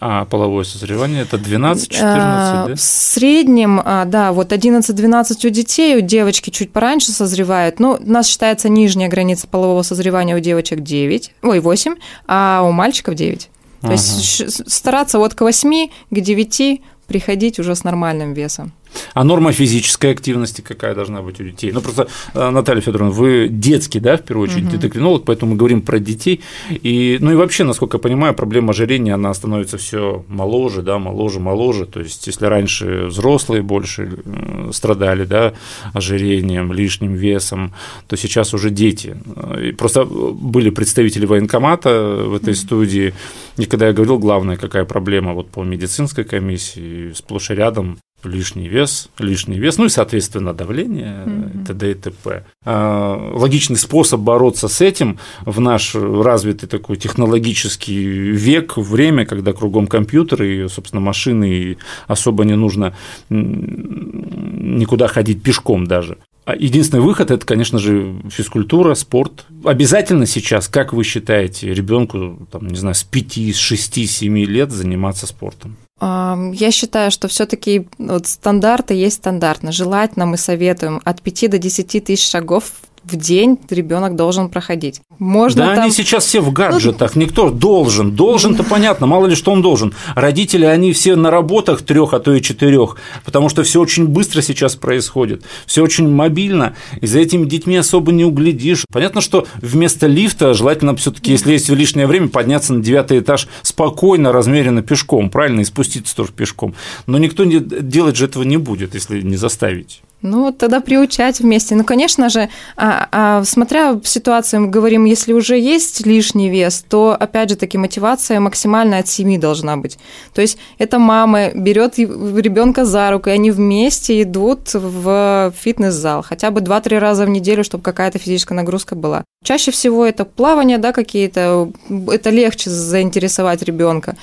А 0.00 0.26
половое 0.26 0.64
созревание 0.64 1.22
это 1.22 1.38
12-14, 1.38 1.98
а, 2.02 2.66
да? 2.68 2.74
В 2.74 2.80
среднем, 2.80 3.80
а, 3.82 4.04
да, 4.04 4.32
вот 4.32 4.52
11-12 4.52 5.46
у 5.46 5.48
детей, 5.48 5.96
у 5.96 6.00
девочки 6.02 6.50
чуть 6.50 6.72
пораньше 6.72 7.12
созревают. 7.12 7.80
Ну, 7.80 7.98
у 7.98 8.10
нас 8.10 8.26
считается 8.26 8.68
нижняя 8.68 9.08
граница 9.08 9.46
полового 9.46 9.80
созревания 9.80 10.36
у 10.36 10.40
девочек 10.40 10.80
9, 10.80 11.32
ой, 11.42 11.60
8, 11.60 11.94
а 12.26 12.62
у 12.68 12.72
мальчиков 12.72 13.14
9. 13.14 13.48
То 13.86 13.92
есть 13.92 14.70
стараться 14.70 15.18
вот 15.18 15.34
к 15.34 15.40
8, 15.40 15.88
к 16.10 16.20
9 16.20 16.82
приходить 17.06 17.58
уже 17.58 17.74
с 17.74 17.84
нормальным 17.84 18.32
весом. 18.32 18.72
А 19.14 19.24
норма 19.24 19.52
физической 19.52 20.12
активности 20.12 20.60
какая 20.60 20.94
должна 20.94 21.22
быть 21.22 21.40
у 21.40 21.44
детей? 21.44 21.72
Ну, 21.72 21.80
просто, 21.80 22.08
э, 22.34 22.50
Наталья 22.50 22.80
Федоровна, 22.80 23.12
вы 23.12 23.48
детский, 23.48 24.00
да, 24.00 24.16
в 24.16 24.22
первую 24.22 24.48
очередь, 24.48 24.68
угу. 24.68 24.76
эндокринолог, 24.76 25.24
поэтому 25.24 25.52
мы 25.52 25.56
говорим 25.56 25.82
про 25.82 25.98
детей. 25.98 26.40
И, 26.70 27.18
ну 27.20 27.32
и 27.32 27.34
вообще, 27.34 27.64
насколько 27.64 27.96
я 27.96 28.00
понимаю, 28.00 28.34
проблема 28.34 28.70
ожирения, 28.70 29.14
она 29.14 29.32
становится 29.34 29.78
все 29.78 30.24
моложе, 30.28 30.82
да, 30.82 30.98
моложе, 30.98 31.40
моложе. 31.40 31.86
То 31.86 32.00
есть, 32.00 32.26
если 32.26 32.46
раньше 32.46 33.06
взрослые 33.06 33.62
больше 33.62 34.18
э, 34.24 34.70
страдали, 34.72 35.24
да, 35.24 35.54
ожирением, 35.92 36.72
лишним 36.72 37.14
весом, 37.14 37.72
то 38.06 38.16
сейчас 38.16 38.54
уже 38.54 38.70
дети. 38.70 39.16
И 39.62 39.72
просто 39.72 40.04
были 40.04 40.70
представители 40.70 41.26
военкомата 41.26 42.24
в 42.26 42.34
этой 42.34 42.54
студии, 42.54 43.14
и 43.56 43.66
когда 43.66 43.86
я 43.86 43.92
говорил, 43.92 44.18
главное, 44.18 44.56
какая 44.56 44.84
проблема 44.84 45.32
вот 45.32 45.50
по 45.50 45.62
медицинской 45.62 46.24
комиссии, 46.24 47.12
сплошь 47.12 47.50
и 47.50 47.54
рядом 47.54 47.98
лишний 48.24 48.68
вес, 48.68 49.08
лишний 49.18 49.58
вес, 49.58 49.78
ну 49.78 49.86
и, 49.86 49.88
соответственно, 49.88 50.52
давление, 50.54 51.24
mm-hmm. 51.24 51.66
т.д. 51.66 51.90
и 51.90 51.94
т.п. 51.94 52.44
А, 52.64 53.32
логичный 53.34 53.76
способ 53.76 54.20
бороться 54.20 54.68
с 54.68 54.80
этим 54.80 55.18
в 55.44 55.60
наш 55.60 55.94
развитый 55.94 56.68
такой 56.68 56.96
технологический 56.96 58.02
век, 58.02 58.76
время, 58.76 59.26
когда 59.26 59.52
кругом 59.52 59.86
компьютеры 59.86 60.64
и, 60.64 60.68
собственно, 60.68 61.00
машины, 61.00 61.52
и 61.52 61.78
особо 62.06 62.44
не 62.44 62.56
нужно 62.56 62.94
никуда 63.28 65.08
ходить 65.08 65.42
пешком 65.42 65.86
даже. 65.86 66.18
А 66.44 66.54
единственный 66.54 67.00
выход 67.00 67.30
это, 67.30 67.44
конечно 67.46 67.78
же, 67.78 68.16
физкультура, 68.28 68.94
спорт. 68.94 69.46
Обязательно 69.64 70.26
сейчас, 70.26 70.68
как 70.68 70.92
вы 70.92 71.02
считаете, 71.02 71.72
ребенку, 71.72 72.46
там, 72.52 72.66
не 72.66 72.76
знаю, 72.76 72.94
с 72.94 73.02
5, 73.02 73.38
с 73.54 73.56
6, 73.56 74.10
7 74.10 74.38
лет 74.44 74.70
заниматься 74.70 75.26
спортом? 75.26 75.76
Я 76.06 76.70
считаю, 76.70 77.10
что 77.10 77.28
все-таки 77.28 77.86
вот 77.98 78.26
стандарты 78.26 78.92
есть 78.92 79.16
стандартно. 79.16 79.72
Желательно 79.72 80.26
мы 80.26 80.36
советуем 80.36 81.00
от 81.04 81.22
5 81.22 81.50
до 81.52 81.58
10 81.58 82.04
тысяч 82.04 82.28
шагов 82.28 82.72
в 83.04 83.16
день 83.16 83.58
ребенок 83.70 84.16
должен 84.16 84.48
проходить. 84.48 85.00
Можно 85.18 85.66
да, 85.66 85.74
там... 85.74 85.84
они 85.84 85.92
сейчас 85.92 86.24
все 86.24 86.40
в 86.40 86.52
гаджетах, 86.52 87.16
никто 87.16 87.50
должен. 87.50 88.12
Должен-то 88.12 88.64
понятно, 88.68 89.06
мало 89.06 89.26
ли 89.26 89.34
что 89.34 89.52
он 89.52 89.62
должен. 89.62 89.94
Родители, 90.14 90.64
они 90.64 90.92
все 90.92 91.16
на 91.16 91.30
работах 91.30 91.82
трех, 91.82 92.14
а 92.14 92.20
то 92.20 92.32
и 92.32 92.42
четырех, 92.42 92.96
потому 93.24 93.48
что 93.48 93.62
все 93.62 93.80
очень 93.80 94.06
быстро 94.06 94.42
сейчас 94.42 94.76
происходит, 94.76 95.44
все 95.66 95.82
очень 95.82 96.08
мобильно, 96.08 96.76
и 97.00 97.06
за 97.06 97.20
этими 97.20 97.44
детьми 97.46 97.76
особо 97.76 98.12
не 98.12 98.24
углядишь. 98.24 98.84
Понятно, 98.92 99.20
что 99.20 99.46
вместо 99.60 100.06
лифта 100.06 100.54
желательно 100.54 100.96
все-таки, 100.96 101.32
если 101.32 101.52
есть 101.52 101.68
лишнее 101.68 102.06
время, 102.06 102.28
подняться 102.28 102.72
на 102.74 102.82
девятый 102.82 103.20
этаж 103.20 103.48
спокойно, 103.62 104.32
размеренно 104.32 104.82
пешком, 104.82 105.30
правильно, 105.30 105.60
и 105.60 105.64
спуститься 105.64 106.16
тоже 106.16 106.32
пешком. 106.32 106.74
Но 107.06 107.18
никто 107.18 107.44
не, 107.44 107.60
делать 107.60 108.16
же 108.16 108.26
этого 108.26 108.42
не 108.42 108.56
будет, 108.56 108.94
если 108.94 109.20
не 109.20 109.36
заставить. 109.36 110.02
Ну, 110.24 110.52
тогда 110.52 110.80
приучать 110.80 111.40
вместе. 111.40 111.74
Ну, 111.74 111.84
конечно 111.84 112.30
же, 112.30 112.48
а, 112.76 113.08
а, 113.12 113.44
смотря 113.44 114.00
ситуацию, 114.02 114.62
мы 114.62 114.68
говорим, 114.68 115.04
если 115.04 115.34
уже 115.34 115.58
есть 115.58 116.06
лишний 116.06 116.48
вес, 116.48 116.82
то, 116.88 117.14
опять 117.20 117.50
же 117.50 117.56
таки, 117.56 117.76
мотивация 117.76 118.40
максимально 118.40 118.96
от 118.96 119.06
семьи 119.06 119.36
должна 119.36 119.76
быть. 119.76 119.98
То 120.32 120.40
есть 120.40 120.56
это 120.78 120.98
мама 120.98 121.50
берет 121.50 121.98
ребенка 121.98 122.86
за 122.86 123.10
руку, 123.10 123.28
и 123.28 123.32
они 123.32 123.50
вместе 123.50 124.22
идут 124.22 124.72
в 124.72 125.52
фитнес-зал 125.60 126.22
хотя 126.22 126.50
бы 126.50 126.62
2-3 126.62 126.98
раза 126.98 127.26
в 127.26 127.28
неделю, 127.28 127.62
чтобы 127.62 127.84
какая-то 127.84 128.18
физическая 128.18 128.56
нагрузка 128.56 128.94
была. 128.94 129.24
Чаще 129.44 129.72
всего 129.72 130.06
это 130.06 130.24
плавание, 130.24 130.78
да, 130.78 130.92
какие-то, 130.92 131.70
это 132.08 132.30
легче 132.30 132.70
заинтересовать 132.70 133.62
ребенка. 133.62 134.16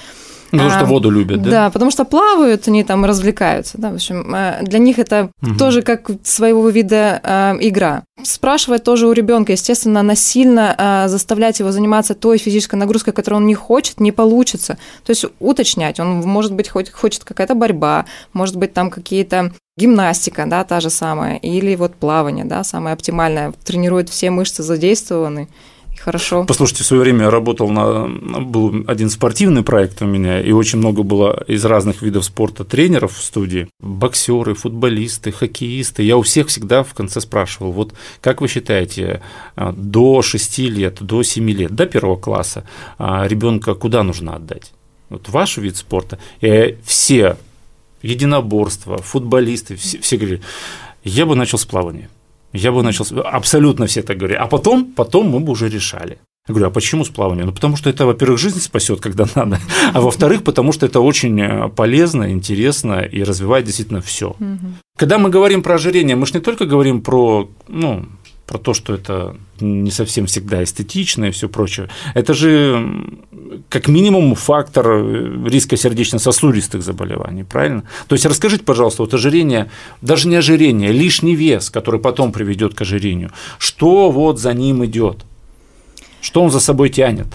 Потому 0.51 0.69
что 0.69 0.81
а, 0.81 0.85
воду 0.85 1.09
любят, 1.09 1.41
да? 1.41 1.49
Да, 1.49 1.69
потому 1.69 1.91
что 1.91 2.03
плавают, 2.03 2.67
они 2.67 2.83
там 2.83 3.05
развлекаются. 3.05 3.77
Да, 3.77 3.89
в 3.91 3.95
общем, 3.95 4.35
э, 4.35 4.59
для 4.63 4.79
них 4.79 4.99
это 4.99 5.29
угу. 5.41 5.55
тоже 5.55 5.81
как 5.81 6.09
своего 6.23 6.67
вида 6.69 7.21
э, 7.23 7.57
игра. 7.61 8.03
Спрашивать 8.21 8.83
тоже 8.83 9.07
у 9.07 9.13
ребенка, 9.13 9.53
естественно, 9.53 10.03
насильно 10.03 10.75
э, 10.77 11.07
заставлять 11.07 11.59
его 11.59 11.71
заниматься 11.71 12.15
той 12.15 12.37
физической 12.37 12.75
нагрузкой, 12.75 13.13
которую 13.13 13.41
он 13.41 13.47
не 13.47 13.55
хочет, 13.55 13.99
не 14.01 14.11
получится. 14.11 14.77
То 15.05 15.11
есть 15.11 15.25
уточнять, 15.39 15.99
он, 15.99 16.19
может 16.19 16.53
быть, 16.53 16.69
хоть, 16.69 16.91
хочет 16.91 17.23
какая-то 17.23 17.55
борьба, 17.55 18.05
может 18.33 18.57
быть, 18.57 18.73
там 18.73 18.89
какие-то 18.89 19.53
гимнастика, 19.77 20.45
да, 20.47 20.63
та 20.63 20.81
же 20.81 20.89
самая, 20.89 21.37
или 21.37 21.75
вот 21.75 21.95
плавание, 21.95 22.45
да, 22.45 22.63
самое 22.63 22.93
оптимальное, 22.93 23.53
тренирует 23.63 24.09
все 24.09 24.29
мышцы 24.29 24.63
задействованы, 24.63 25.47
Хорошо. 26.03 26.45
Послушайте, 26.45 26.83
в 26.83 26.87
свое 26.87 27.03
время 27.03 27.29
работал 27.29 27.69
на 27.69 28.07
был 28.07 28.83
один 28.87 29.11
спортивный 29.11 29.61
проект 29.61 30.01
у 30.01 30.05
меня, 30.05 30.41
и 30.41 30.51
очень 30.51 30.79
много 30.79 31.03
было 31.03 31.43
из 31.47 31.63
разных 31.63 32.01
видов 32.01 32.25
спорта 32.25 32.63
тренеров 32.63 33.15
в 33.15 33.23
студии. 33.23 33.67
Боксеры, 33.79 34.55
футболисты, 34.55 35.31
хоккеисты. 35.31 36.01
Я 36.01 36.17
у 36.17 36.23
всех 36.23 36.47
всегда 36.47 36.81
в 36.81 36.95
конце 36.95 37.21
спрашивал, 37.21 37.71
вот 37.71 37.93
как 38.19 38.41
вы 38.41 38.47
считаете, 38.47 39.21
а, 39.55 39.73
до 39.73 40.23
6 40.23 40.69
лет, 40.69 41.03
до 41.03 41.21
7 41.21 41.47
лет, 41.51 41.71
до 41.71 41.85
первого 41.85 42.15
класса 42.15 42.65
а, 42.97 43.27
ребенка 43.27 43.75
куда 43.75 44.01
нужно 44.01 44.35
отдать? 44.35 44.73
Вот 45.09 45.29
ваш 45.29 45.57
вид 45.57 45.77
спорта. 45.77 46.17
И 46.41 46.77
все 46.83 47.37
единоборства, 48.01 48.97
футболисты, 48.97 49.75
все, 49.75 49.99
все 49.99 50.17
говорили, 50.17 50.41
я 51.03 51.27
бы 51.27 51.35
начал 51.35 51.59
с 51.59 51.65
плавания. 51.65 52.09
Я 52.53 52.71
бы 52.71 52.83
начал, 52.83 53.05
абсолютно 53.23 53.85
все 53.85 54.01
так 54.01 54.17
говорят. 54.17 54.41
А 54.41 54.47
потом, 54.47 54.85
потом 54.85 55.29
мы 55.29 55.39
бы 55.39 55.51
уже 55.51 55.69
решали. 55.69 56.17
Я 56.47 56.53
говорю, 56.53 56.67
а 56.67 56.71
почему 56.71 57.05
с 57.05 57.09
плаванием? 57.09 57.47
Ну, 57.47 57.53
потому 57.53 57.77
что 57.77 57.89
это, 57.89 58.05
во-первых, 58.05 58.39
жизнь 58.39 58.59
спасет, 58.59 58.99
когда 58.99 59.25
надо, 59.35 59.59
а 59.93 60.01
во-вторых, 60.01 60.43
потому 60.43 60.71
что 60.71 60.85
это 60.85 60.99
очень 60.99 61.39
э, 61.39 61.69
полезно, 61.69 62.31
интересно 62.31 63.01
и 63.01 63.23
развивает 63.23 63.65
действительно 63.65 64.01
все. 64.01 64.29
Угу. 64.31 64.73
Когда 64.97 65.17
мы 65.17 65.29
говорим 65.29 65.61
про 65.61 65.75
ожирение, 65.75 66.15
мы 66.15 66.25
же 66.25 66.33
не 66.33 66.39
только 66.39 66.65
говорим 66.65 67.01
про, 67.01 67.49
ну, 67.67 68.05
про 68.45 68.57
то, 68.57 68.73
что 68.73 68.93
это 68.93 69.37
не 69.59 69.91
совсем 69.91 70.25
всегда 70.25 70.63
эстетично 70.63 71.25
и 71.25 71.31
все 71.31 71.47
прочее. 71.47 71.89
Это 72.13 72.33
же 72.33 72.85
как 73.69 73.87
минимум 73.87 74.35
фактор 74.35 74.87
э, 74.89 75.47
риска 75.47 75.77
сердечно-сосудистых 75.77 76.81
заболеваний, 76.81 77.43
правильно? 77.43 77.83
То 78.07 78.15
есть 78.15 78.25
расскажите, 78.25 78.63
пожалуйста, 78.63 79.03
вот 79.03 79.13
ожирение, 79.13 79.69
даже 80.01 80.27
не 80.27 80.35
ожирение, 80.35 80.91
лишний 80.91 81.35
вес, 81.35 81.69
который 81.69 81.99
потом 81.99 82.31
приведет 82.31 82.73
к 82.73 82.81
ожирению, 82.81 83.31
что 83.57 84.11
вот 84.11 84.39
за 84.39 84.53
ним 84.53 84.83
идет, 84.85 85.25
что 86.21 86.41
он 86.41 86.51
за 86.51 86.59
собой 86.59 86.89
тянет? 86.89 87.27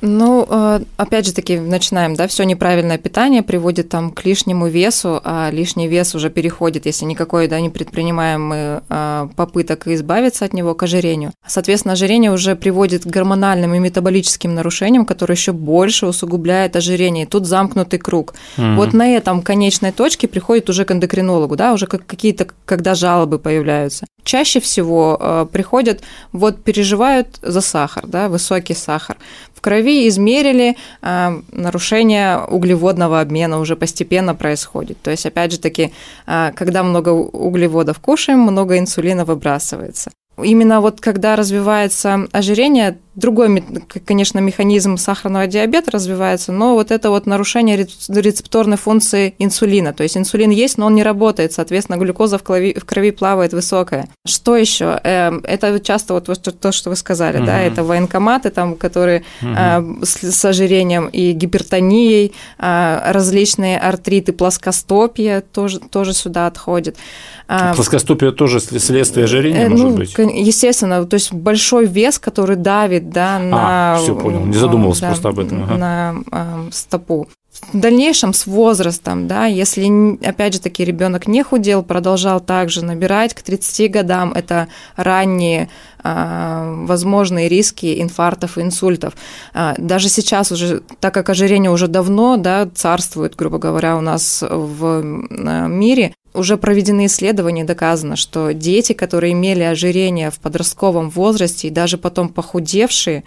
Ну, 0.00 0.46
э, 0.48 0.80
опять 0.96 1.26
же 1.26 1.32
таки, 1.32 1.58
начинаем, 1.58 2.14
да, 2.14 2.28
все 2.28 2.44
неправильное 2.44 2.98
питание 2.98 3.42
приводит 3.42 3.88
там 3.88 4.10
к 4.10 4.24
лишнему 4.24 4.68
весу, 4.68 5.20
а 5.24 5.50
лишний 5.50 5.88
вес 5.88 6.14
уже 6.14 6.30
переходит, 6.30 6.86
если 6.86 7.04
никакой, 7.04 7.48
да, 7.48 7.60
не 7.60 7.70
предпринимаем 7.70 8.46
мы 8.46 8.82
э, 8.88 9.28
попыток 9.36 9.86
избавиться 9.88 10.44
от 10.44 10.52
него 10.52 10.74
к 10.74 10.82
ожирению. 10.82 11.32
Соответственно, 11.46 11.94
ожирение 11.94 12.30
уже 12.30 12.54
приводит 12.54 13.02
к 13.04 13.06
гормональным 13.06 13.74
и 13.74 13.78
метаболическим 13.78 14.54
нарушениям, 14.54 15.04
которые 15.04 15.34
еще 15.34 15.52
больше 15.52 16.06
усугубляют 16.06 16.76
ожирение. 16.76 17.24
И 17.24 17.28
тут 17.28 17.46
замкнутый 17.46 17.98
круг. 17.98 18.34
Mm-hmm. 18.56 18.76
Вот 18.76 18.92
на 18.92 19.08
этом 19.08 19.42
конечной 19.42 19.92
точке 19.92 20.28
приходит 20.28 20.70
уже 20.70 20.84
к 20.84 20.92
эндокринологу, 20.92 21.56
да, 21.56 21.72
уже 21.72 21.86
какие-то, 21.86 22.46
когда 22.64 22.94
жалобы 22.94 23.38
появляются. 23.38 24.06
Чаще 24.22 24.60
всего 24.60 25.16
э, 25.18 25.46
приходят, 25.50 26.02
вот 26.32 26.62
переживают 26.62 27.38
за 27.42 27.60
сахар, 27.60 28.06
да, 28.06 28.28
высокий 28.28 28.74
сахар. 28.74 29.16
В 29.54 29.60
крови 29.60 29.87
измерили, 29.90 30.76
э, 31.02 31.40
нарушение 31.52 32.38
углеводного 32.38 33.20
обмена 33.20 33.58
уже 33.58 33.76
постепенно 33.76 34.34
происходит. 34.34 34.98
То 35.02 35.10
есть, 35.10 35.26
опять 35.26 35.52
же 35.52 35.58
таки, 35.58 35.92
э, 36.26 36.52
когда 36.54 36.82
много 36.82 37.10
углеводов 37.10 37.98
кушаем, 37.98 38.40
много 38.40 38.78
инсулина 38.78 39.24
выбрасывается. 39.24 40.10
Именно 40.42 40.80
вот 40.80 41.00
когда 41.00 41.36
развивается 41.36 42.28
ожирение, 42.32 42.98
другой, 43.18 43.62
конечно, 44.04 44.38
механизм 44.38 44.96
сахарного 44.96 45.46
диабета 45.46 45.90
развивается, 45.90 46.52
но 46.52 46.74
вот 46.74 46.90
это 46.90 47.10
вот 47.10 47.26
нарушение 47.26 47.76
рецепторной 47.76 48.76
функции 48.76 49.34
инсулина. 49.38 49.92
То 49.92 50.04
есть 50.04 50.16
инсулин 50.16 50.50
есть, 50.50 50.78
но 50.78 50.86
он 50.86 50.94
не 50.94 51.02
работает, 51.02 51.52
соответственно, 51.52 51.96
глюкоза 51.96 52.38
в 52.38 52.42
крови, 52.42 52.76
в 52.78 52.84
крови 52.84 53.10
плавает 53.10 53.52
высокая. 53.52 54.08
Что 54.24 54.56
еще? 54.56 55.00
Эм, 55.02 55.40
это 55.44 55.80
часто 55.80 56.14
вот 56.14 56.26
то, 56.60 56.72
что 56.72 56.90
вы 56.90 56.96
сказали, 56.96 57.38
угу. 57.38 57.46
да, 57.46 57.60
это 57.60 57.82
военкоматы, 57.82 58.50
там, 58.50 58.76
которые 58.76 59.24
угу. 59.42 60.04
с 60.04 60.44
ожирением 60.44 61.08
и 61.08 61.32
гипертонией, 61.32 62.32
а, 62.58 63.12
различные 63.12 63.78
артриты, 63.78 64.32
плоскостопия 64.32 65.40
тоже, 65.40 65.80
тоже 65.80 66.14
сюда 66.14 66.46
отходят. 66.46 66.96
А, 67.50 67.74
Плоскостопие 67.74 68.32
тоже 68.32 68.60
следствие 68.60 69.24
ожирения, 69.24 69.64
э, 69.64 69.68
может 69.68 69.86
ну, 69.86 69.96
быть? 69.96 70.14
Естественно, 70.18 71.04
то 71.06 71.14
есть 71.14 71.32
большой 71.32 71.86
вес, 71.86 72.18
который 72.18 72.56
давит 72.56 73.07
да, 73.10 73.36
а, 73.36 73.38
на... 73.38 73.94
А, 73.94 73.98
все 73.98 74.14
понял, 74.14 74.44
не 74.44 74.56
задумывался 74.56 75.02
да, 75.02 75.06
просто 75.08 75.28
об 75.28 75.38
этом. 75.38 75.64
Ага. 75.64 75.76
На 75.76 76.14
э, 76.30 76.68
стопу. 76.72 77.28
В 77.72 77.78
дальнейшем 77.78 78.34
с 78.34 78.46
возрастом, 78.46 79.26
да, 79.26 79.46
если, 79.46 80.16
опять 80.24 80.54
же 80.54 80.60
таки, 80.60 80.84
ребенок 80.84 81.26
не 81.26 81.42
худел, 81.42 81.82
продолжал 81.82 82.40
также 82.40 82.84
набирать, 82.84 83.34
к 83.34 83.42
30 83.42 83.90
годам 83.90 84.32
это 84.32 84.68
ранние 84.96 85.68
а, 86.02 86.84
возможные 86.86 87.48
риски 87.48 88.00
инфарктов 88.00 88.58
и 88.58 88.62
инсультов. 88.62 89.14
А, 89.54 89.74
даже 89.76 90.08
сейчас 90.08 90.52
уже, 90.52 90.82
так 91.00 91.12
как 91.12 91.30
ожирение 91.30 91.70
уже 91.70 91.88
давно 91.88 92.36
да, 92.36 92.68
царствует, 92.72 93.34
грубо 93.34 93.58
говоря, 93.58 93.96
у 93.96 94.00
нас 94.00 94.44
в 94.48 95.02
мире, 95.02 96.14
уже 96.38 96.56
проведены 96.56 97.06
исследования, 97.06 97.64
доказано, 97.64 98.16
что 98.16 98.52
дети, 98.52 98.92
которые 98.92 99.32
имели 99.32 99.62
ожирение 99.62 100.30
в 100.30 100.38
подростковом 100.38 101.10
возрасте 101.10 101.68
и 101.68 101.72
даже 101.72 101.98
потом 101.98 102.28
похудевшие, 102.28 103.24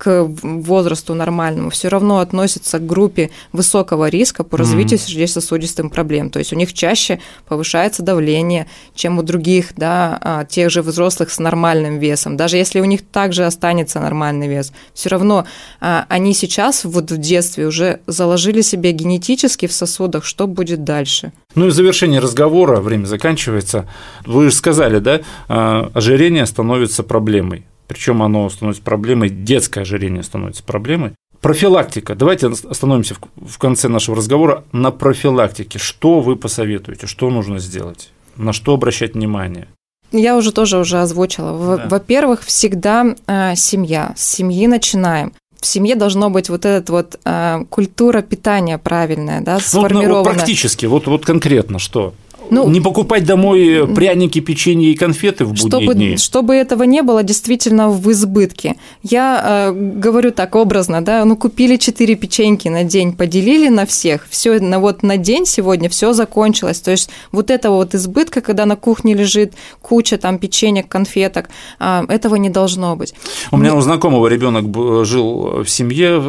к 0.00 0.26
возрасту 0.42 1.14
нормальному, 1.14 1.68
все 1.68 1.88
равно 1.88 2.20
относятся 2.20 2.78
к 2.78 2.86
группе 2.86 3.30
высокого 3.52 4.08
риска 4.08 4.44
по 4.44 4.56
развитию 4.56 4.98
mm-hmm. 4.98 5.06
сердечно-сосудистым 5.06 5.90
проблем. 5.90 6.30
То 6.30 6.38
есть 6.38 6.54
у 6.54 6.56
них 6.56 6.72
чаще 6.72 7.20
повышается 7.46 8.02
давление, 8.02 8.66
чем 8.94 9.18
у 9.18 9.22
других, 9.22 9.74
да, 9.76 10.18
а, 10.22 10.44
тех 10.46 10.70
же 10.70 10.80
взрослых 10.80 11.30
с 11.30 11.38
нормальным 11.38 11.98
весом. 11.98 12.38
Даже 12.38 12.56
если 12.56 12.80
у 12.80 12.86
них 12.86 13.02
также 13.02 13.44
останется 13.44 14.00
нормальный 14.00 14.48
вес, 14.48 14.72
все 14.94 15.10
равно 15.10 15.44
а, 15.82 16.06
они 16.08 16.32
сейчас 16.32 16.84
вот 16.84 17.10
в 17.10 17.18
детстве 17.18 17.66
уже 17.66 18.00
заложили 18.06 18.62
себе 18.62 18.92
генетически 18.92 19.66
в 19.66 19.72
сосудах, 19.74 20.24
что 20.24 20.46
будет 20.46 20.82
дальше. 20.82 21.32
Ну 21.54 21.66
и 21.66 21.70
завершение 21.70 22.20
разговора, 22.20 22.80
время 22.80 23.04
заканчивается. 23.04 23.86
Вы 24.24 24.48
же 24.48 24.56
сказали, 24.56 24.98
да, 24.98 25.20
а, 25.48 25.90
ожирение 25.92 26.46
становится 26.46 27.02
проблемой 27.02 27.66
причем 27.90 28.22
оно 28.22 28.48
становится 28.48 28.84
проблемой, 28.84 29.30
детское 29.30 29.80
ожирение 29.80 30.22
становится 30.22 30.62
проблемой. 30.62 31.10
Профилактика. 31.40 32.14
Давайте 32.14 32.46
остановимся 32.46 33.16
в 33.34 33.58
конце 33.58 33.88
нашего 33.88 34.16
разговора 34.16 34.62
на 34.70 34.92
профилактике. 34.92 35.80
Что 35.80 36.20
вы 36.20 36.36
посоветуете, 36.36 37.08
что 37.08 37.30
нужно 37.30 37.58
сделать, 37.58 38.12
на 38.36 38.52
что 38.52 38.74
обращать 38.74 39.14
внимание? 39.14 39.66
Я 40.12 40.36
уже 40.36 40.52
тоже 40.52 40.78
уже 40.78 41.00
озвучила. 41.00 41.78
Да. 41.78 41.88
Во-первых, 41.88 42.44
всегда 42.44 43.16
э, 43.26 43.56
семья. 43.56 44.14
С 44.16 44.24
семьи 44.24 44.68
начинаем 44.68 45.32
в 45.60 45.66
семье 45.66 45.96
должно 45.96 46.30
быть 46.30 46.48
вот 46.48 46.64
эта 46.64 46.92
вот 46.92 47.18
э, 47.24 47.64
культура 47.68 48.22
питания 48.22 48.78
правильная, 48.78 49.40
да, 49.40 49.58
сформированная. 49.58 50.08
Ну, 50.08 50.14
вот, 50.14 50.26
ну, 50.26 50.34
практически, 50.34 50.86
вот, 50.86 51.06
вот 51.06 51.26
конкретно 51.26 51.78
что? 51.80 52.14
Ну, 52.50 52.68
не 52.68 52.80
покупать 52.80 53.24
домой 53.24 53.88
пряники, 53.94 54.40
печенье 54.40 54.90
и 54.92 54.94
конфеты 54.94 55.44
в 55.44 55.50
будние 55.50 55.68
чтобы, 55.68 55.94
дни. 55.94 56.16
Чтобы 56.16 56.54
этого 56.54 56.82
не 56.82 57.02
было 57.02 57.22
действительно 57.22 57.90
в 57.90 58.10
избытке. 58.10 58.76
Я 59.02 59.70
э, 59.70 59.72
говорю 59.72 60.30
так 60.32 60.54
образно, 60.56 61.02
да, 61.02 61.24
ну 61.24 61.36
купили 61.36 61.76
4 61.76 62.14
печеньки 62.16 62.68
на 62.68 62.84
день, 62.84 63.12
поделили 63.12 63.68
на 63.68 63.86
всех, 63.86 64.26
все 64.28 64.60
на 64.60 64.78
вот 64.78 65.02
на 65.02 65.16
день 65.16 65.46
сегодня 65.46 65.88
все 65.88 66.12
закончилось. 66.12 66.80
То 66.80 66.90
есть 66.90 67.10
вот 67.32 67.50
этого 67.50 67.76
вот 67.76 67.94
избытка, 67.94 68.40
когда 68.40 68.66
на 68.66 68.76
кухне 68.76 69.14
лежит 69.14 69.54
куча 69.80 70.18
там 70.18 70.38
печенек, 70.38 70.88
конфеток, 70.88 71.50
э, 71.78 72.04
этого 72.08 72.36
не 72.36 72.50
должно 72.50 72.96
быть. 72.96 73.14
У 73.50 73.56
меня 73.56 73.74
у 73.74 73.80
знакомого 73.80 74.26
ребенок 74.26 74.64
жил 75.06 75.62
в 75.62 75.68
семье, 75.68 76.20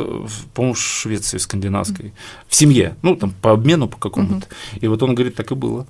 по-моему, 0.53 0.75
в 0.75 0.79
Швеции 0.79 1.37
скандинавской, 1.37 2.13
в 2.47 2.55
семье, 2.55 2.95
ну 3.01 3.15
там 3.15 3.33
по 3.41 3.51
обмену 3.51 3.87
по 3.87 3.97
какому-то. 3.97 4.35
Угу. 4.35 4.81
И 4.81 4.87
вот 4.87 5.03
он 5.03 5.15
говорит, 5.15 5.35
так 5.35 5.51
и 5.51 5.55
было. 5.55 5.87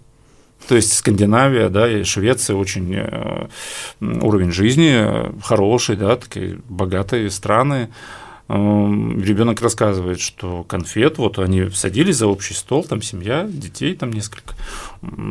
То 0.68 0.76
есть 0.76 0.94
Скандинавия, 0.94 1.70
да, 1.70 1.90
и 1.90 2.04
Швеция 2.04 2.56
очень 2.56 2.94
э, 2.96 3.48
уровень 4.00 4.52
жизни 4.52 5.42
хороший, 5.42 5.96
да, 5.96 6.16
такие 6.16 6.60
богатые 6.70 7.30
страны. 7.30 7.90
Эм, 8.52 9.22
Ребенок 9.24 9.62
рассказывает, 9.62 10.20
что 10.20 10.64
конфет, 10.64 11.18
вот 11.18 11.40
они 11.40 11.70
садились 11.70 12.18
за 12.18 12.28
общий 12.28 12.54
стол, 12.54 12.84
там 12.84 13.02
семья, 13.02 13.48
детей 13.48 13.96
там 13.96 14.12
несколько, 14.12 14.56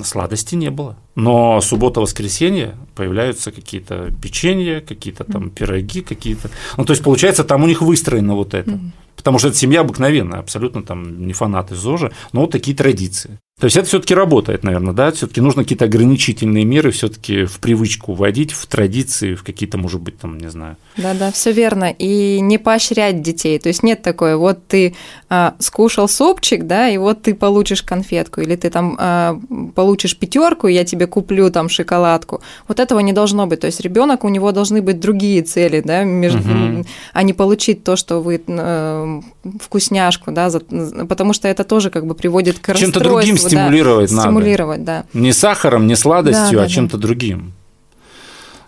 сладости 0.02 0.54
не 0.54 0.70
было. 0.70 0.96
Но 1.16 1.60
суббота-воскресенье 1.60 2.76
появляются 2.94 3.52
какие-то 3.52 4.10
печенья, 4.22 4.80
какие-то 4.80 5.24
там 5.24 5.50
пироги, 5.50 6.00
какие-то. 6.00 6.50
Ну, 6.78 6.86
то 6.86 6.92
есть, 6.92 7.02
получается, 7.02 7.44
там 7.44 7.62
у 7.62 7.66
них 7.66 7.82
выстроено 7.82 8.34
вот 8.34 8.54
это. 8.54 8.80
Потому 9.16 9.38
что 9.38 9.48
это 9.48 9.56
семья 9.58 9.80
обыкновенная, 9.80 10.38
абсолютно 10.38 10.82
там 10.82 11.26
не 11.26 11.34
фанаты 11.34 11.74
ЗОЖа, 11.74 12.12
но 12.32 12.40
вот 12.40 12.52
такие 12.52 12.74
традиции. 12.74 13.38
То 13.60 13.66
есть 13.66 13.76
это 13.76 13.86
все-таки 13.86 14.14
работает, 14.14 14.64
наверное, 14.64 14.94
да? 14.94 15.12
Все-таки 15.12 15.42
нужно 15.42 15.64
какие-то 15.64 15.84
ограничительные 15.84 16.64
меры 16.64 16.90
все-таки 16.92 17.44
в 17.44 17.60
привычку 17.60 18.14
вводить, 18.14 18.52
в 18.52 18.66
традиции, 18.66 19.34
в 19.34 19.44
какие-то, 19.44 19.76
может 19.76 20.00
быть, 20.00 20.18
там, 20.18 20.38
не 20.38 20.48
знаю. 20.50 20.76
Да, 20.96 21.12
да, 21.12 21.30
все 21.30 21.52
верно. 21.52 21.90
И 21.90 22.40
не 22.40 22.56
поощрять 22.56 23.20
детей. 23.20 23.58
То 23.58 23.68
есть 23.68 23.82
нет 23.82 24.00
такой, 24.00 24.36
вот 24.36 24.66
ты 24.66 24.94
а, 25.28 25.54
скушал 25.58 26.08
супчик, 26.08 26.66
да, 26.66 26.88
и 26.88 26.96
вот 26.96 27.20
ты 27.20 27.34
получишь 27.34 27.82
конфетку, 27.82 28.40
или 28.40 28.56
ты 28.56 28.70
там 28.70 28.96
а, 28.98 29.38
получишь 29.74 30.16
пятерку, 30.16 30.66
и 30.66 30.72
я 30.72 30.86
тебе 30.86 31.06
куплю 31.06 31.50
там 31.50 31.68
шоколадку. 31.68 32.40
Вот 32.66 32.80
этого 32.80 33.00
не 33.00 33.12
должно 33.12 33.46
быть. 33.46 33.60
То 33.60 33.66
есть 33.66 33.80
ребенок 33.80 34.24
у 34.24 34.30
него 34.30 34.52
должны 34.52 34.80
быть 34.80 35.00
другие 35.00 35.42
цели, 35.42 35.82
да, 35.84 36.04
между, 36.04 36.38
угу. 36.38 36.86
а 37.12 37.22
не 37.22 37.34
получить 37.34 37.84
то, 37.84 37.96
что 37.96 38.20
вы 38.20 38.42
э, 38.46 39.20
вкусняшку, 39.60 40.32
да, 40.32 40.48
за, 40.48 40.60
потому 40.60 41.34
что 41.34 41.46
это 41.46 41.64
тоже 41.64 41.90
как 41.90 42.06
бы 42.06 42.14
приводит 42.14 42.58
к 42.58 42.74
Чем-то 42.74 43.00
другим 43.00 43.36
стимулировать 43.50 44.10
да, 44.10 44.16
надо. 44.16 44.28
Стимулировать, 44.28 44.84
да. 44.84 45.04
Не 45.12 45.32
сахаром, 45.32 45.86
не 45.86 45.96
сладостью, 45.96 46.58
да, 46.58 46.64
а 46.64 46.66
да, 46.66 46.68
чем-то 46.68 46.96
да. 46.96 47.02
другим. 47.02 47.52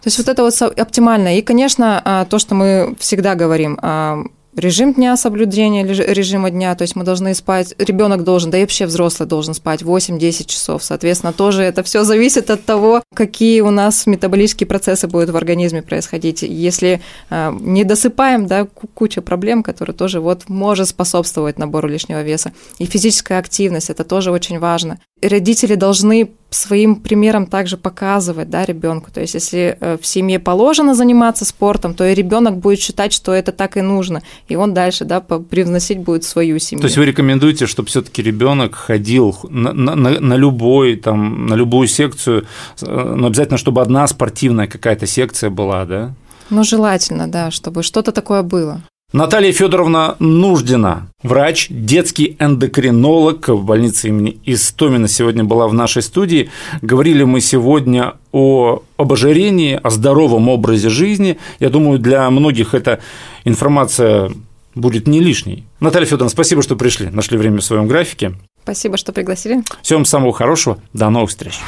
То 0.03 0.09
есть 0.09 0.19
вот 0.19 0.29
это 0.29 0.43
вот 0.43 0.61
оптимально. 0.63 1.39
И, 1.39 1.43
конечно, 1.43 2.03
а, 2.05 2.25
то, 2.25 2.39
что 2.39 2.55
мы 2.55 2.97
всегда 2.99 3.35
говорим, 3.37 3.79
а, 3.81 4.25
режим 4.57 4.95
дня, 4.95 5.17
соблюдения 5.17 5.85
режима 5.85 6.51
дня, 6.51 6.75
то 6.75 6.83
есть 6.83 6.97
мы 6.97 7.05
должны 7.05 7.35
спать, 7.35 7.75
ребенок 7.79 8.25
должен, 8.25 8.51
да 8.51 8.59
и 8.59 8.63
вообще 8.63 8.87
взрослый 8.87 9.29
должен 9.29 9.55
спать 9.55 9.83
8-10 9.83 10.47
часов, 10.47 10.85
соответственно, 10.85 11.33
тоже 11.33 11.63
это 11.63 11.83
все 11.83 12.05
зависит 12.05 12.51
от 12.51 12.65
того, 12.65 13.03
какие 13.15 13.61
у 13.61 13.71
нас 13.71 14.07
метаболические 14.07 14.67
процессы 14.67 15.09
будут 15.09 15.31
в 15.31 15.37
организме 15.37 15.83
происходить. 15.83 16.43
Если 16.43 17.01
э, 17.31 17.53
не 17.61 17.85
досыпаем, 17.85 18.47
да, 18.47 18.67
куча 18.95 19.23
проблем, 19.23 19.63
которые 19.63 19.95
тоже 19.95 20.21
вот 20.21 20.49
может 20.49 20.89
способствовать 20.89 21.59
набору 21.59 21.89
лишнего 21.89 22.23
веса. 22.23 22.53
И 22.79 22.85
физическая 22.85 23.39
активность, 23.39 23.91
это 23.91 24.05
тоже 24.05 24.31
очень 24.31 24.59
важно. 24.59 24.99
Родители 25.23 25.75
должны 25.75 26.31
своим 26.55 26.97
примером 26.97 27.47
также 27.47 27.77
показывать 27.77 28.51
да, 28.51 28.65
ребенку. 28.65 29.11
То 29.11 29.21
есть, 29.21 29.35
если 29.35 29.77
э, 29.81 29.97
в 30.01 30.07
семье 30.07 30.39
положено 30.39 30.95
заниматься 30.95 31.45
спортом, 31.45 31.95
то 31.95 32.07
и 32.07 32.15
ребенок 32.15 32.59
будет 32.59 32.81
считать, 32.81 33.13
что 33.13 33.33
это 33.33 33.53
так 33.53 33.77
и 33.77 33.81
нужно, 33.81 34.23
и 34.49 34.57
он 34.57 34.75
дальше 34.75 35.05
да, 35.05 35.21
привносить 35.21 35.99
будет 35.99 36.25
свою 36.25 36.59
семью. 36.59 36.83
То 36.83 36.87
есть 36.87 36.97
вы 36.97 37.07
рекомендуете, 37.07 37.67
чтобы 37.67 37.89
все-таки 37.89 38.23
ребенок 38.23 38.75
ходил 38.75 39.37
на, 39.49 39.73
на, 39.73 39.95
на, 39.97 40.35
любой, 40.35 40.97
там, 40.97 41.47
на 41.47 41.55
любую 41.55 41.89
секцию, 41.89 42.47
э, 42.83 43.15
но 43.17 43.27
обязательно, 43.27 43.59
чтобы 43.59 43.81
одна 43.83 44.07
спортивная 44.07 44.67
какая-то 44.67 45.07
секция 45.07 45.51
была, 45.51 45.85
да? 45.85 46.15
Ну, 46.51 46.65
желательно, 46.65 47.29
да, 47.29 47.51
чтобы 47.51 47.83
что-то 47.83 48.13
такое 48.13 48.43
было. 48.43 48.83
Наталья 49.13 49.53
Федоровна 49.53 50.17
Нуждина, 50.21 51.09
врач, 51.23 51.67
детский 51.69 52.35
эндокринолог 52.39 53.49
в 53.49 53.63
больнице 53.63 54.09
имени 54.09 54.39
Истомина 54.47 55.07
сегодня 55.07 55.45
была 55.45 55.69
в 55.69 55.75
нашей 55.75 56.01
студии. 56.01 56.49
Говорили 56.81 57.23
мы 57.25 57.43
сегодня 57.43 58.15
о 58.33 58.83
обожирении, 58.97 59.79
о 59.83 59.91
здоровом 59.91 60.49
образе 60.49 60.89
жизни. 60.89 61.37
Я 61.61 61.69
думаю, 61.69 61.99
для 61.99 62.31
многих 62.31 62.73
эта 62.73 63.01
информация 63.45 64.33
будет 64.75 65.07
не 65.07 65.21
лишней. 65.21 65.67
Наталья 65.79 66.07
Федоровна, 66.07 66.31
спасибо, 66.31 66.63
что 66.63 66.77
пришли, 66.77 67.11
нашли 67.11 67.37
время 67.37 67.59
в 67.59 67.65
своем 67.65 67.89
графике. 67.89 68.33
Спасибо, 68.63 68.97
что 68.97 69.13
пригласили. 69.13 69.63
Всего 69.83 69.99
вам 69.99 70.07
самого 70.07 70.33
хорошего. 70.33 70.79
До 70.95 71.11
новых 71.11 71.29
встреч. 71.29 71.61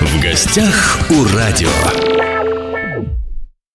В 0.00 0.22
гостях 0.22 0.98
у 1.10 1.24
радио. 1.36 2.25